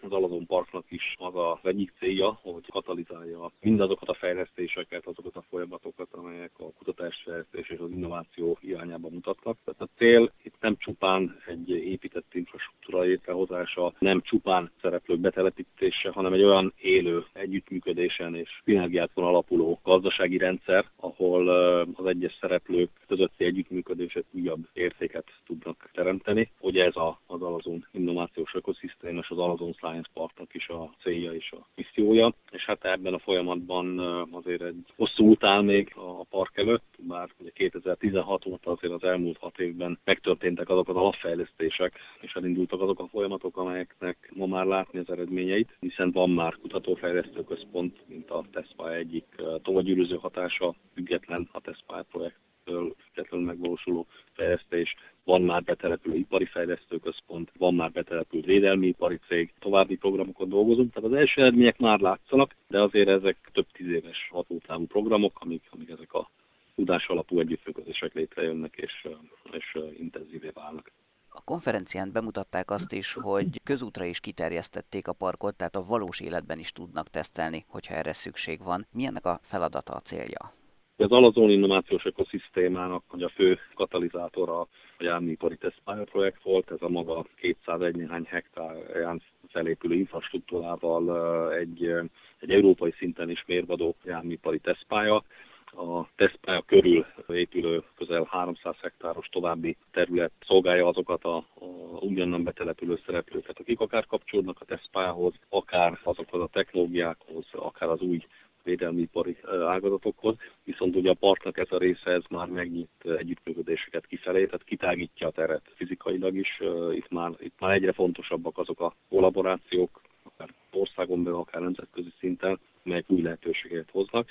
az 0.04 0.12
Alazon 0.12 0.46
Parknak 0.46 0.86
is 0.90 1.16
az 1.18 1.36
a 1.36 1.60
egyik 1.64 1.94
célja, 2.00 2.40
hogy 2.42 2.66
katalizálja 2.70 3.52
mindazokat 3.62 4.10
a 4.10 4.14
fejlesztéseket, 4.14 5.08
azokat 5.08 5.36
a 5.36 5.44
folyamatokat, 5.50 6.08
amelyek 6.12 6.52
a 6.58 6.72
kutatásfejlesztés 6.78 7.70
és 7.70 7.80
az 7.80 7.90
innováció 7.92 8.58
irányába 8.62 9.10
mutatnak. 9.10 9.58
Tehát 9.66 9.82
a 9.82 9.98
cél 9.98 10.32
itt 10.44 10.56
nem 10.60 10.78
csupán 10.78 11.42
egy 11.48 11.70
épített 11.70 12.34
infrastruktúra 12.34 13.02
létrehozása, 13.02 13.94
nem 14.00 14.22
csupán 14.22 14.72
szereplők 14.82 15.20
betelepítése, 15.20 16.10
hanem 16.10 16.34
egy 16.34 16.44
olyan 16.44 16.74
élő 16.82 17.26
együttműködésen 17.34 18.36
és 18.36 18.62
szinergiákon 18.64 19.24
alapuló 19.24 19.80
gazdasági 19.84 20.38
rendszer, 20.38 20.86
ahol 20.96 21.48
az 21.94 22.06
egyes 22.06 22.38
szereplők 22.42 22.90
közötti 23.08 23.46
együttműködéset 23.46 24.26
újabb 24.32 24.68
értéket 24.74 25.26
tudnak 25.46 25.90
teremteni. 25.94 26.52
Ugye 26.60 26.86
ez 26.86 26.96
a, 26.96 27.20
az 27.28 27.42
Alazon 27.42 27.88
innovációs 27.92 28.54
ökoszisztém 28.54 29.18
és 29.18 29.30
az 29.30 29.38
Alazon 29.38 29.74
Science 29.92 30.10
Parknak 30.14 30.54
is 30.54 30.68
a 30.68 30.90
célja 31.02 31.34
és 31.34 31.52
a 31.52 31.68
missziója, 31.76 32.34
és 32.52 32.66
hát 32.66 32.86
ebben 32.86 33.14
a 33.14 33.20
folyamatban 33.20 34.00
azért 34.32 34.62
egy 34.62 34.86
hosszú 34.96 35.36
áll 35.40 35.62
még 35.62 35.92
a 35.96 36.24
park 36.24 36.58
előtt, 36.58 36.96
bár 37.00 37.30
ugye 37.40 37.50
2016 37.54 38.46
óta 38.46 38.72
azért 38.72 38.94
az 38.94 39.04
elmúlt 39.04 39.38
hat 39.38 39.60
évben 39.60 40.00
megtörténtek 40.04 40.70
azok 40.70 40.90
az 40.90 40.96
alapfejlesztések, 40.96 42.00
és 42.22 42.34
elindultak 42.34 42.82
azok 42.82 43.00
a 43.00 43.08
folyamatok, 43.08 43.58
amelyeknek 43.58 44.32
ma 44.34 44.46
már 44.46 44.66
látni 44.66 45.00
az 45.00 45.10
eredményeit, 45.10 45.78
hiszen 45.80 46.12
van 46.12 46.30
már 46.30 46.56
kutatófejlesztő 46.62 47.44
központ, 47.44 48.00
mint 48.08 48.30
a 48.30 48.44
TESPA 48.52 48.94
egyik 48.94 49.26
tovagyűrűző 49.62 50.16
hatása, 50.16 50.76
független 50.94 51.50
a 51.52 51.62
TESPA 51.62 52.06
projekttől 52.12 52.96
függetlenül 53.06 53.46
megvalósuló 53.46 54.08
fejlesztés, 54.34 54.96
van 55.24 55.42
már 55.42 55.64
betelepülő 55.64 56.16
ipari 56.16 56.46
fejlesztőközpont, 56.46 57.52
van 57.58 57.74
már 57.74 57.92
betelepült 57.92 58.46
védelmi 58.46 58.88
ipari 58.88 59.20
cég, 59.28 59.54
további 59.60 59.96
programokon 59.96 60.50
dolgozunk, 60.50 60.94
tehát 60.94 61.10
az 61.10 61.18
első 61.18 61.42
eredmények 61.42 61.80
már 61.80 62.00
látszanak, 62.00 62.56
de 62.68 62.82
azért 62.82 63.10
ezek 63.10 63.38
több 63.54 63.68
tíz 63.72 63.88
éves 63.88 64.30
hatótávú 64.32 64.86
programok, 64.86 65.38
amik, 65.40 65.64
amik 65.70 65.90
ezek 65.90 66.14
a 66.14 66.30
tudás 66.76 67.08
alapú 67.08 67.40
együttműködések 67.40 68.14
létrejönnek 68.14 68.76
és, 68.76 69.08
és 69.52 69.78
intenzívé 69.98 70.50
válnak. 70.54 70.92
A 71.34 71.42
konferencián 71.44 72.12
bemutatták 72.12 72.72
azt 72.72 72.94
is, 72.94 73.14
hogy 73.14 73.62
közútra 73.64 74.06
is 74.06 74.20
kiterjesztették 74.20 75.08
a 75.08 75.14
parkot, 75.14 75.56
tehát 75.58 75.76
a 75.76 75.86
valós 75.88 76.20
életben 76.20 76.60
is 76.60 76.72
tudnak 76.72 77.08
tesztelni, 77.10 77.66
hogyha 77.68 77.94
erre 77.94 78.14
szükség 78.14 78.60
van. 78.64 78.86
Mi 78.92 79.06
ennek 79.06 79.26
a 79.26 79.40
feladata, 79.42 79.94
a 79.94 80.00
célja? 80.00 80.54
Az 80.98 81.12
Alazon 81.12 81.50
innovációs 81.50 82.06
ökoszisztémának 82.06 83.04
hogy 83.08 83.24
a 83.24 83.30
fő 83.30 83.60
katalizátora 83.74 84.68
a 85.02 85.04
járműipari 85.04 85.58
tesztpálya 85.58 86.04
projekt 86.04 86.44
volt, 86.44 86.72
ez 86.72 86.82
a 86.82 86.90
maga 86.90 87.26
201 87.36 87.96
néhány 87.96 88.26
hektárján 88.30 89.22
felépülő 89.48 89.96
infrastruktúrával 89.96 91.54
egy, 91.54 91.94
egy 92.40 92.52
európai 92.52 92.94
szinten 92.98 93.30
is 93.30 93.44
mérvadó 93.48 93.96
járműipari 94.04 94.60
tesztpálya. 94.60 95.24
A 95.66 96.08
tesztpálya 96.16 96.62
körül 96.62 97.06
épülő 97.28 97.84
közel 97.98 98.28
300 98.30 98.76
hektáros 98.82 99.28
további 99.28 99.78
terület 99.92 100.32
szolgálja 100.46 100.88
azokat 100.88 101.24
a, 101.24 101.36
a 101.36 101.66
ugyanan 102.00 102.44
betelepülő 102.44 103.00
szereplőket, 103.06 103.60
akik 103.60 103.80
akár 103.80 104.06
kapcsolódnak 104.06 104.62
a 104.62 104.66
tesztpályához, 104.66 105.34
akár 105.50 106.00
azokhoz 106.04 106.42
a 106.42 106.50
technológiákhoz, 106.52 107.46
akár 107.52 107.90
az 107.90 108.02
új 108.02 108.26
védelmi 108.64 109.02
ipari 109.02 109.38
ágazatokhoz, 109.68 110.36
viszont 110.64 110.96
ugye 110.96 111.10
a 111.10 111.14
parknak 111.14 111.58
ez 111.58 111.68
a 111.70 111.78
része 111.78 112.12
ez 112.12 112.24
már 112.30 112.48
megnyit 112.48 112.90
együttműködéseket 113.04 114.06
kifelé, 114.06 114.46
tehát 114.46 114.64
kitágítja 114.64 115.28
a 115.28 115.32
teret 115.32 115.72
fizikailag 115.76 116.36
is. 116.36 116.62
Itt 116.94 117.10
már, 117.10 117.32
itt 117.40 117.60
már 117.60 117.72
egyre 117.74 117.92
fontosabbak 117.92 118.58
azok 118.58 118.80
a 118.80 118.96
kollaborációk, 119.10 120.02
akár 120.24 120.50
országon 120.72 121.24
belül, 121.24 121.40
akár 121.40 121.62
nemzetközi 121.62 122.14
szinten, 122.20 122.60
melyek 122.84 123.06
új 123.08 123.22
lehetőségeket 123.22 123.90
hoznak. 123.92 124.28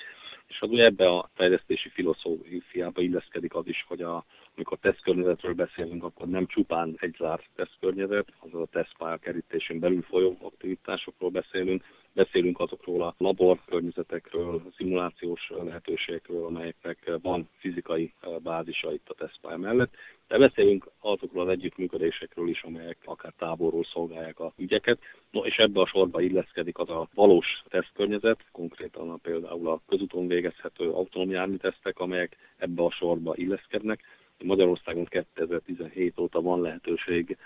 És 0.47 0.61
az 0.61 0.69
ugye 0.69 0.83
ebbe 0.83 1.07
a 1.07 1.29
fejlesztési 1.33 1.89
filozófiába 1.89 3.01
illeszkedik 3.01 3.55
az 3.55 3.67
is, 3.67 3.85
hogy 3.87 4.01
a, 4.01 4.25
amikor 4.55 4.77
tesztkörnyezetről 4.77 5.53
beszélünk, 5.53 6.03
akkor 6.03 6.27
nem 6.27 6.45
csupán 6.47 6.95
egy 6.99 7.15
zárt 7.17 7.49
tesztkörnyezet, 7.55 8.33
azaz 8.39 8.61
a 8.61 8.65
tesztpálya 8.65 9.17
kerítésén 9.17 9.79
belül 9.79 10.01
folyó 10.01 10.37
aktivitásokról 10.41 11.29
beszélünk, 11.29 11.83
beszélünk 12.13 12.59
azokról 12.59 13.01
a 13.03 13.15
labor 13.17 13.59
környezetekről, 13.65 14.61
szimulációs 14.77 15.51
lehetőségekről, 15.63 16.45
amelyeknek 16.45 17.11
van 17.21 17.49
fizikai 17.57 18.13
bázisa 18.43 18.93
itt 18.93 19.09
a 19.09 19.13
tesztpálya 19.13 19.57
mellett, 19.57 19.93
de 20.27 20.37
beszélünk 20.37 20.89
azokról 20.99 21.43
az 21.43 21.49
együttműködésekről 21.49 22.49
is, 22.49 22.61
amelyek 22.61 22.97
akár 23.05 23.33
távolról 23.37 23.83
szolgálják 23.83 24.39
a 24.39 24.53
ügyeket. 24.57 24.99
No, 25.31 25.45
és 25.45 25.57
ebbe 25.57 25.79
a 25.79 25.87
sorba 25.87 26.21
illeszkedik 26.21 26.77
az 26.77 26.89
a 26.89 27.07
valós 27.13 27.63
tesztkörnyezet, 27.69 28.45
konkrétan 28.51 29.09
a, 29.09 29.15
például 29.15 29.67
a 29.67 29.81
közúton 29.87 30.27
végezhető 30.27 30.89
autonóm 30.89 31.29
járműtesztek, 31.29 31.99
amelyek 31.99 32.37
ebbe 32.57 32.83
a 32.83 32.91
sorba 32.91 33.35
illeszkednek. 33.35 34.01
Magyarországon 34.43 35.05
2017 35.05 36.19
óta 36.19 36.41
van 36.41 36.61
lehetőség 36.61 37.37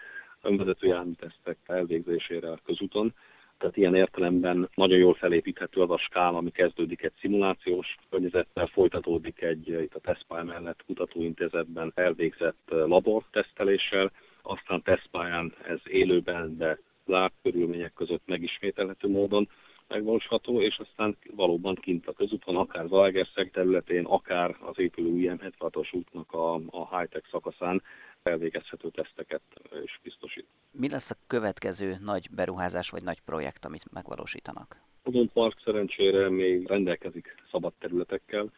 önvezető 0.41 0.87
járműtesztek 0.87 1.57
elvégzésére 1.65 2.51
a 2.51 2.59
közúton, 2.65 3.13
tehát 3.57 3.77
ilyen 3.77 3.95
értelemben 3.95 4.69
nagyon 4.75 4.97
jól 4.97 5.13
felépíthető 5.13 5.81
az 5.81 5.89
a 5.89 5.97
skála, 5.97 6.37
ami 6.37 6.51
kezdődik 6.51 7.03
egy 7.03 7.13
szimulációs 7.19 7.95
környezettel, 8.09 8.67
folytatódik 8.67 9.41
egy 9.41 9.67
itt 9.67 9.95
a 9.95 9.99
tesztpálya 9.99 10.43
mellett 10.43 10.83
kutatóintézetben 10.85 11.91
elvégzett 11.95 12.63
laborteszteléssel, 12.67 14.11
aztán 14.41 14.81
tesztpályán 14.81 15.53
ez 15.67 15.79
élőben, 15.83 16.57
de 16.57 16.79
zárt 17.05 17.33
körülmények 17.43 17.93
között 17.93 18.23
megismételhető 18.25 19.07
módon 19.07 19.49
megvalósítható, 19.87 20.61
és 20.61 20.77
aztán 20.77 21.17
valóban 21.35 21.75
kint 21.75 22.07
a 22.07 22.13
közúton, 22.13 22.55
akár 22.55 22.87
Zalaegerszeg 22.87 23.51
területén, 23.51 24.05
akár 24.05 24.55
az 24.59 24.79
épülő 24.79 25.09
IM76-os 25.15 25.93
útnak 25.95 26.31
a, 26.31 26.53
a 26.53 26.97
high-tech 26.97 27.29
szakaszán 27.31 27.81
elvégezhető 28.23 28.89
teszteket 28.89 29.41
is 29.83 29.99
biztosít. 30.03 30.47
Mi 30.71 30.89
lesz 30.89 31.11
a 31.11 31.15
következő 31.27 31.95
nagy 32.03 32.27
beruházás 32.35 32.89
vagy 32.89 33.03
nagy 33.03 33.19
projekt, 33.21 33.65
amit 33.65 33.91
megvalósítanak? 33.91 34.83
Odon 35.03 35.29
Park 35.33 35.61
szerencsére 35.63 36.29
még 36.29 36.67
rendelkezik 36.67 37.35
szabad 37.51 37.73
területekkel, 37.79 38.51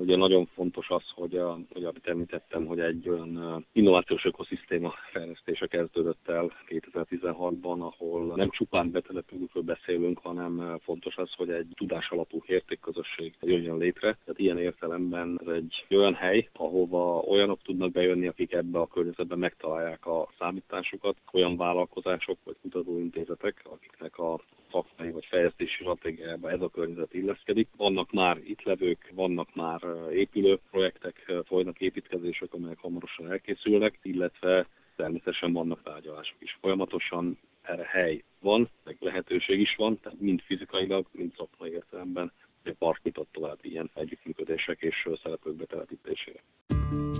Ugye 0.00 0.16
nagyon 0.16 0.46
fontos 0.46 0.88
az, 0.88 1.02
hogy, 1.14 1.36
a, 1.36 1.58
hogy 1.72 1.84
amit 1.84 2.06
említettem, 2.06 2.66
hogy 2.66 2.80
egy 2.80 3.08
olyan 3.08 3.64
innovációs 3.72 4.24
ökoszisztéma 4.24 4.94
fejlesztése 5.12 5.66
kezdődött 5.66 6.28
el 6.28 6.52
2016-ban, 6.68 7.78
ahol 7.78 8.34
nem 8.34 8.50
csupán 8.50 8.90
betelepülőkről 8.90 9.62
beszélünk, 9.62 10.18
hanem 10.18 10.78
fontos 10.82 11.16
az, 11.16 11.32
hogy 11.32 11.50
egy 11.50 11.68
tudás 11.74 12.10
alapú 12.10 12.42
értékközösség 12.46 13.34
jöjjön 13.40 13.78
létre. 13.78 14.18
Tehát 14.24 14.40
ilyen 14.40 14.58
értelemben 14.58 15.40
ez 15.46 15.54
egy 15.54 15.84
olyan 15.90 16.14
hely, 16.14 16.48
ahova 16.52 17.18
olyanok 17.18 17.62
tudnak 17.62 17.92
bejönni, 17.92 18.26
akik 18.26 18.52
ebbe 18.52 18.78
a 18.78 18.86
környezetben 18.86 19.38
megtalálják 19.38 20.06
a 20.06 20.28
számításukat, 20.38 21.16
olyan 21.32 21.56
vállalkozások 21.56 22.38
vagy 22.44 22.56
kutatóintézetek, 22.62 23.62
akiknek 23.70 24.18
a 24.18 24.40
szakmai 24.74 25.10
vagy 25.10 25.24
fejlesztési 25.24 25.74
stratégiába 25.74 26.50
ez 26.50 26.60
a 26.60 26.68
környezet 26.68 27.14
illeszkedik. 27.14 27.68
Vannak 27.76 28.12
már 28.12 28.36
itt 28.44 28.62
levők, 28.62 29.10
vannak 29.14 29.54
már 29.54 29.80
épülő 30.12 30.58
projektek, 30.70 31.32
folynak 31.46 31.80
építkezések, 31.80 32.52
amelyek 32.52 32.78
hamarosan 32.78 33.30
elkészülnek, 33.30 33.98
illetve 34.02 34.66
természetesen 34.96 35.52
vannak 35.52 35.82
tárgyalások 35.82 36.36
is. 36.38 36.58
Folyamatosan 36.60 37.38
erre 37.62 37.88
hely 37.90 38.22
van, 38.40 38.70
meg 38.84 38.96
lehetőség 39.00 39.60
is 39.60 39.74
van, 39.76 40.00
tehát 40.00 40.20
mind 40.20 40.40
fizikailag, 40.40 41.06
mind 41.12 41.32
szakmai 41.36 41.70
értelemben 41.70 42.32
a 42.64 42.70
park 42.78 43.02
nyitott 43.02 43.28
tovább 43.32 43.58
ilyen 43.62 43.90
együttműködések 43.94 44.80
és 44.80 45.08
szereplők 45.22 45.56
betelepítésére. 45.56 46.42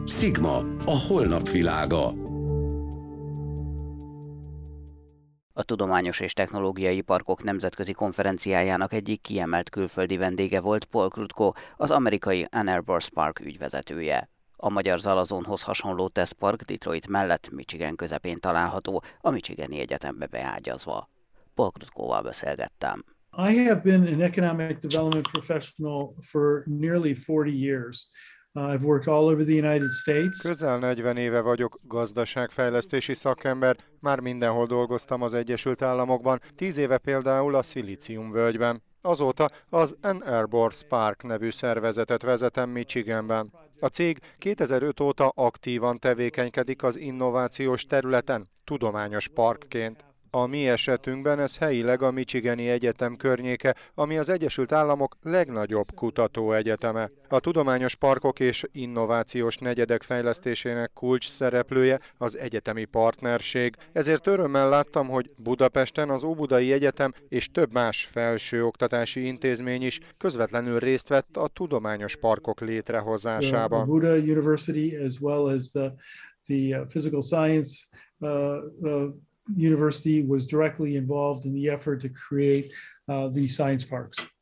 Sigma, 0.06 0.56
a 0.84 0.96
holnap 1.08 1.48
világa. 1.48 2.12
A 5.56 5.62
Tudományos 5.62 6.20
és 6.20 6.32
Technológiai 6.32 7.00
Parkok 7.00 7.42
Nemzetközi 7.42 7.92
Konferenciájának 7.92 8.92
egyik 8.92 9.20
kiemelt 9.20 9.70
külföldi 9.70 10.16
vendége 10.16 10.60
volt 10.60 10.84
Paul 10.84 11.08
Krutko, 11.08 11.52
az 11.76 11.90
amerikai 11.90 12.46
Ann 12.50 12.68
Arbor 12.68 13.08
Park 13.08 13.40
ügyvezetője. 13.40 14.28
A 14.56 14.68
magyar 14.68 14.98
Zalazonhoz 14.98 15.62
hasonló 15.62 16.08
tesztpark 16.08 16.62
Detroit 16.62 17.08
mellett 17.08 17.50
Michigan 17.50 17.96
közepén 17.96 18.38
található, 18.38 19.02
a 19.20 19.30
Michigani 19.30 19.78
Egyetembe 19.78 20.26
beágyazva. 20.26 21.10
Paul 21.54 21.70
Krutkóval 21.70 22.22
beszélgettem. 22.22 23.04
I 23.36 23.66
have 23.66 23.80
been 23.80 24.06
an 24.06 24.22
economic 24.22 24.78
development 24.78 25.28
professional 25.30 26.14
for 26.20 26.62
nearly 26.66 27.14
40 27.26 27.52
years. 27.52 28.08
Uh, 28.56 28.72
I've 28.72 28.84
worked 28.84 29.08
all 29.08 29.24
over 29.24 29.44
the 29.44 29.52
United 29.54 29.90
States. 29.90 30.38
Közel 30.38 30.78
40 30.78 31.16
éve 31.16 31.40
vagyok 31.40 31.80
gazdaságfejlesztési 31.82 33.14
szakember, 33.14 33.76
már 34.00 34.20
mindenhol 34.20 34.66
dolgoztam 34.66 35.22
az 35.22 35.34
Egyesült 35.34 35.82
Államokban, 35.82 36.40
10 36.56 36.76
éve 36.76 36.98
például 36.98 37.54
a 37.54 37.62
Szilícium 37.62 38.30
völgyben. 38.30 38.82
Azóta 39.00 39.50
az 39.68 39.96
Ann 40.00 40.20
Arbor 40.20 40.72
Spark 40.72 41.22
nevű 41.22 41.50
szervezetet 41.50 42.22
vezetem 42.22 42.70
Michiganben. 42.70 43.52
A 43.80 43.86
cég 43.86 44.18
2005 44.38 45.00
óta 45.00 45.28
aktívan 45.28 45.96
tevékenykedik 45.96 46.82
az 46.82 46.96
innovációs 46.96 47.86
területen, 47.86 48.48
tudományos 48.64 49.28
parkként. 49.28 50.04
A 50.36 50.46
mi 50.46 50.68
esetünkben 50.68 51.40
ez 51.40 51.58
helyileg 51.58 52.02
a 52.02 52.10
Michigani 52.10 52.68
Egyetem 52.68 53.16
környéke, 53.16 53.74
ami 53.94 54.18
az 54.18 54.28
Egyesült 54.28 54.72
Államok 54.72 55.16
legnagyobb 55.22 55.86
kutatóegyeteme. 55.94 57.10
A 57.28 57.40
tudományos 57.40 57.94
parkok 57.94 58.40
és 58.40 58.64
innovációs 58.72 59.56
negyedek 59.56 60.02
fejlesztésének 60.02 60.90
kulcs 60.94 61.28
szereplője 61.28 62.00
az 62.18 62.38
egyetemi 62.38 62.84
partnerség. 62.84 63.76
Ezért 63.92 64.26
örömmel 64.26 64.68
láttam, 64.68 65.08
hogy 65.08 65.30
Budapesten 65.36 66.10
az 66.10 66.22
Óbudai 66.22 66.72
Egyetem 66.72 67.12
és 67.28 67.50
több 67.50 67.72
más 67.72 68.04
felsőoktatási 68.04 69.26
intézmény 69.26 69.82
is 69.82 70.00
közvetlenül 70.18 70.78
részt 70.78 71.08
vett 71.08 71.36
a 71.36 71.48
tudományos 71.48 72.16
parkok 72.16 72.60
létrehozásában. 72.60 74.00
The 74.00 74.20
the, 78.20 79.14
university 79.56 80.24
was 80.26 80.46
directly 80.46 80.94
involved 80.94 81.44
in 81.44 81.52
the 81.52 81.70
effort 81.70 82.00
to 82.00 82.08
create 82.08 82.70
uh, 83.08 83.28
these 83.32 83.52
science 83.54 83.86
parks. 83.86 84.32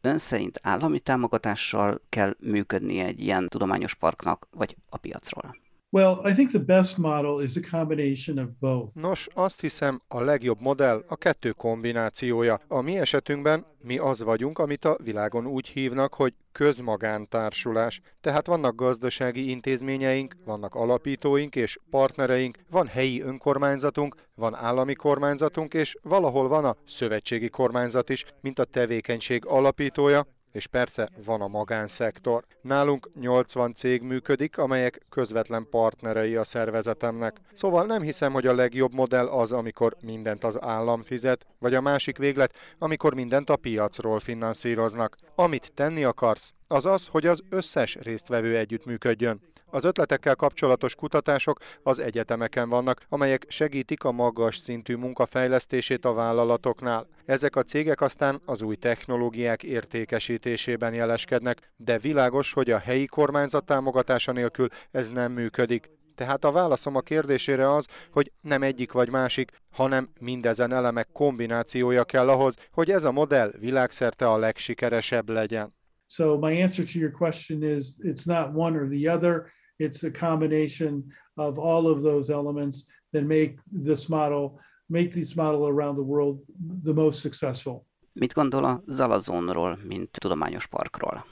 Ön 0.00 0.18
szerint 0.18 0.58
állami 0.62 1.00
támogatással 1.00 2.00
kell 2.08 2.36
működnie 2.40 3.04
egy 3.04 3.20
ilyen 3.20 3.48
tudományos 3.48 3.94
parknak, 3.94 4.48
vagy 4.50 4.76
a 4.88 4.96
piacról? 4.96 5.63
Well, 5.94 6.20
I 6.24 6.32
think 6.32 6.50
the 6.50 6.58
best 6.58 6.98
model 6.98 7.42
is 7.42 7.56
a 7.56 7.60
combination 7.70 8.38
of 8.38 8.48
both. 8.60 8.94
Nos, 8.94 9.28
azt 9.34 9.60
hiszem, 9.60 10.00
a 10.08 10.20
legjobb 10.20 10.60
modell 10.60 11.04
a 11.08 11.16
kettő 11.16 11.50
kombinációja. 11.50 12.60
A 12.68 12.80
mi 12.80 12.98
esetünkben 12.98 13.64
mi 13.82 13.98
az 13.98 14.22
vagyunk, 14.22 14.58
amit 14.58 14.84
a 14.84 14.96
világon 15.04 15.46
úgy 15.46 15.66
hívnak, 15.66 16.14
hogy 16.14 16.34
közmagántársulás. 16.52 18.00
Tehát 18.20 18.46
vannak 18.46 18.74
gazdasági 18.74 19.50
intézményeink, 19.50 20.36
vannak 20.44 20.74
alapítóink 20.74 21.56
és 21.56 21.78
partnereink, 21.90 22.56
van 22.70 22.86
helyi 22.86 23.22
önkormányzatunk, 23.22 24.14
van 24.34 24.54
állami 24.54 24.94
kormányzatunk, 24.94 25.74
és 25.74 25.96
valahol 26.02 26.48
van 26.48 26.64
a 26.64 26.76
szövetségi 26.86 27.48
kormányzat 27.48 28.10
is, 28.10 28.24
mint 28.40 28.58
a 28.58 28.64
tevékenység 28.64 29.46
alapítója, 29.46 30.26
és 30.54 30.66
persze 30.66 31.08
van 31.24 31.40
a 31.40 31.48
magánszektor. 31.48 32.44
Nálunk 32.60 33.08
80 33.20 33.72
cég 33.72 34.02
működik, 34.02 34.58
amelyek 34.58 35.00
közvetlen 35.08 35.66
partnerei 35.70 36.36
a 36.36 36.44
szervezetemnek. 36.44 37.40
Szóval 37.52 37.86
nem 37.86 38.02
hiszem, 38.02 38.32
hogy 38.32 38.46
a 38.46 38.54
legjobb 38.54 38.94
modell 38.94 39.26
az, 39.26 39.52
amikor 39.52 39.96
mindent 40.00 40.44
az 40.44 40.62
állam 40.62 41.02
fizet, 41.02 41.46
vagy 41.58 41.74
a 41.74 41.80
másik 41.80 42.18
véglet, 42.18 42.54
amikor 42.78 43.14
mindent 43.14 43.50
a 43.50 43.56
piacról 43.56 44.20
finanszíroznak. 44.20 45.16
Amit 45.34 45.72
tenni 45.74 46.04
akarsz, 46.04 46.54
az 46.68 46.86
az, 46.86 47.06
hogy 47.06 47.26
az 47.26 47.42
összes 47.48 47.94
résztvevő 47.94 48.56
együttműködjön. 48.56 49.40
Az 49.74 49.84
ötletekkel 49.84 50.34
kapcsolatos 50.34 50.94
kutatások 50.94 51.58
az 51.82 51.98
egyetemeken 51.98 52.68
vannak, 52.68 53.00
amelyek 53.08 53.44
segítik 53.48 54.04
a 54.04 54.12
magas 54.12 54.56
szintű 54.56 54.96
munkafejlesztését 54.96 56.04
a 56.04 56.12
vállalatoknál. 56.12 57.06
Ezek 57.24 57.56
a 57.56 57.62
cégek 57.62 58.00
aztán 58.00 58.40
az 58.44 58.62
új 58.62 58.76
technológiák 58.76 59.62
értékesítésében 59.62 60.94
jeleskednek, 60.94 61.72
de 61.76 61.98
világos, 61.98 62.52
hogy 62.52 62.70
a 62.70 62.78
helyi 62.78 63.06
kormányzat 63.06 63.64
támogatása 63.64 64.32
nélkül 64.32 64.68
ez 64.90 65.10
nem 65.10 65.32
működik. 65.32 65.90
Tehát 66.14 66.44
a 66.44 66.52
válaszom 66.52 66.96
a 66.96 67.00
kérdésére 67.00 67.74
az, 67.74 67.86
hogy 68.10 68.32
nem 68.40 68.62
egyik 68.62 68.92
vagy 68.92 69.10
másik, 69.10 69.50
hanem 69.70 70.08
mindezen 70.20 70.72
elemek 70.72 71.08
kombinációja 71.12 72.04
kell 72.04 72.28
ahhoz, 72.28 72.54
hogy 72.70 72.90
ez 72.90 73.04
a 73.04 73.12
modell 73.12 73.52
világszerte 73.58 74.28
a 74.28 74.36
legsikeresebb 74.36 75.28
legyen. 75.28 75.72
So 76.06 76.38
my 76.38 76.62
answer 76.62 76.84
to 76.84 76.98
your 76.98 77.10
question 77.10 77.62
is 77.62 77.98
it's 78.02 78.24
not 78.26 78.54
one 78.54 78.78
or 78.78 78.86
the 78.86 79.12
other. 79.14 79.52
It's 79.76 80.02
a 80.02 80.10
combination 80.10 81.04
of 81.34 81.58
all 81.58 81.86
of 81.86 82.02
those 82.02 82.32
elements 82.32 82.86
that 83.10 83.24
make 83.24 83.58
this 83.84 84.06
model 84.08 84.58
make 84.86 85.12
this 85.12 85.34
model 85.34 85.66
around 85.66 85.94
the 85.94 86.02
world 86.02 86.40
the 86.84 86.92
most 86.92 87.20
successful. 87.20 87.86
Mit 88.12 88.32
gondol 88.32 88.64
a 88.64 88.82
Zalazonról, 88.86 89.78
mint 89.88 90.18
tudományos 90.18 90.66
parkról? 90.66 91.24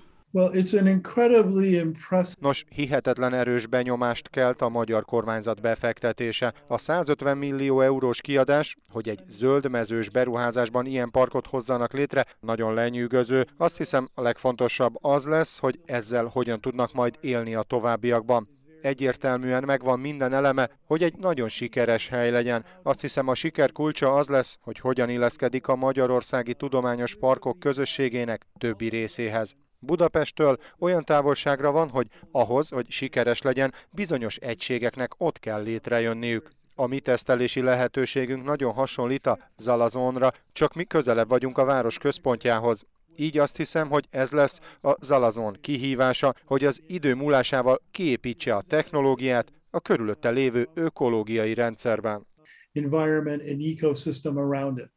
Nos, 2.40 2.64
hihetetlen 2.68 3.34
erős 3.34 3.66
benyomást 3.66 4.28
kelt 4.28 4.62
a 4.62 4.68
magyar 4.68 5.04
kormányzat 5.04 5.60
befektetése. 5.60 6.54
A 6.66 6.78
150 6.78 7.36
millió 7.36 7.80
eurós 7.80 8.20
kiadás, 8.20 8.76
hogy 8.92 9.08
egy 9.08 9.20
zöldmezős 9.28 10.10
beruházásban 10.10 10.86
ilyen 10.86 11.10
parkot 11.10 11.46
hozzanak 11.46 11.92
létre, 11.92 12.26
nagyon 12.40 12.74
lenyűgöző. 12.74 13.46
Azt 13.56 13.76
hiszem, 13.76 14.08
a 14.14 14.22
legfontosabb 14.22 14.94
az 15.00 15.26
lesz, 15.26 15.58
hogy 15.58 15.80
ezzel 15.84 16.24
hogyan 16.24 16.58
tudnak 16.58 16.92
majd 16.92 17.18
élni 17.20 17.54
a 17.54 17.62
továbbiakban 17.62 18.48
egyértelműen 18.82 19.64
megvan 19.66 20.00
minden 20.00 20.32
eleme, 20.32 20.70
hogy 20.86 21.02
egy 21.02 21.16
nagyon 21.16 21.48
sikeres 21.48 22.08
hely 22.08 22.30
legyen. 22.30 22.64
Azt 22.82 23.00
hiszem 23.00 23.28
a 23.28 23.34
siker 23.34 23.72
kulcsa 23.72 24.14
az 24.14 24.28
lesz, 24.28 24.58
hogy 24.60 24.78
hogyan 24.78 25.08
illeszkedik 25.08 25.68
a 25.68 25.76
Magyarországi 25.76 26.54
Tudományos 26.54 27.16
Parkok 27.16 27.58
közösségének 27.58 28.46
többi 28.58 28.88
részéhez. 28.88 29.54
Budapesttől 29.82 30.58
olyan 30.78 31.02
távolságra 31.02 31.72
van, 31.72 31.88
hogy 31.88 32.06
ahhoz, 32.30 32.68
hogy 32.68 32.90
sikeres 32.90 33.42
legyen, 33.42 33.72
bizonyos 33.90 34.36
egységeknek 34.36 35.12
ott 35.18 35.38
kell 35.38 35.62
létrejönniük. 35.62 36.50
A 36.74 36.86
mi 36.86 37.00
tesztelési 37.00 37.60
lehetőségünk 37.60 38.44
nagyon 38.44 38.72
hasonlít 38.72 39.26
a 39.26 39.38
Zalazonra, 39.56 40.32
csak 40.52 40.74
mi 40.74 40.84
közelebb 40.84 41.28
vagyunk 41.28 41.58
a 41.58 41.64
város 41.64 41.98
központjához. 41.98 42.86
Így 43.16 43.38
azt 43.38 43.56
hiszem, 43.56 43.88
hogy 43.88 44.06
ez 44.10 44.30
lesz 44.30 44.60
a 44.80 44.96
Zalazon 45.00 45.56
kihívása, 45.60 46.34
hogy 46.44 46.64
az 46.64 46.82
idő 46.86 47.14
múlásával 47.14 47.80
kiépítse 47.90 48.54
a 48.54 48.62
technológiát 48.62 49.52
a 49.70 49.80
körülötte 49.80 50.30
lévő 50.30 50.68
ökológiai 50.74 51.54
rendszerben. 51.54 52.26
Environment 52.72 53.42
and 53.42 53.60
ecosystem 53.60 54.36
around 54.36 54.78
it. 54.78 54.90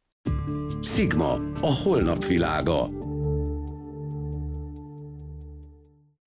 Sigma, 0.80 1.32
a 1.60 1.80
holnap 1.84 2.24
világa. 2.24 2.88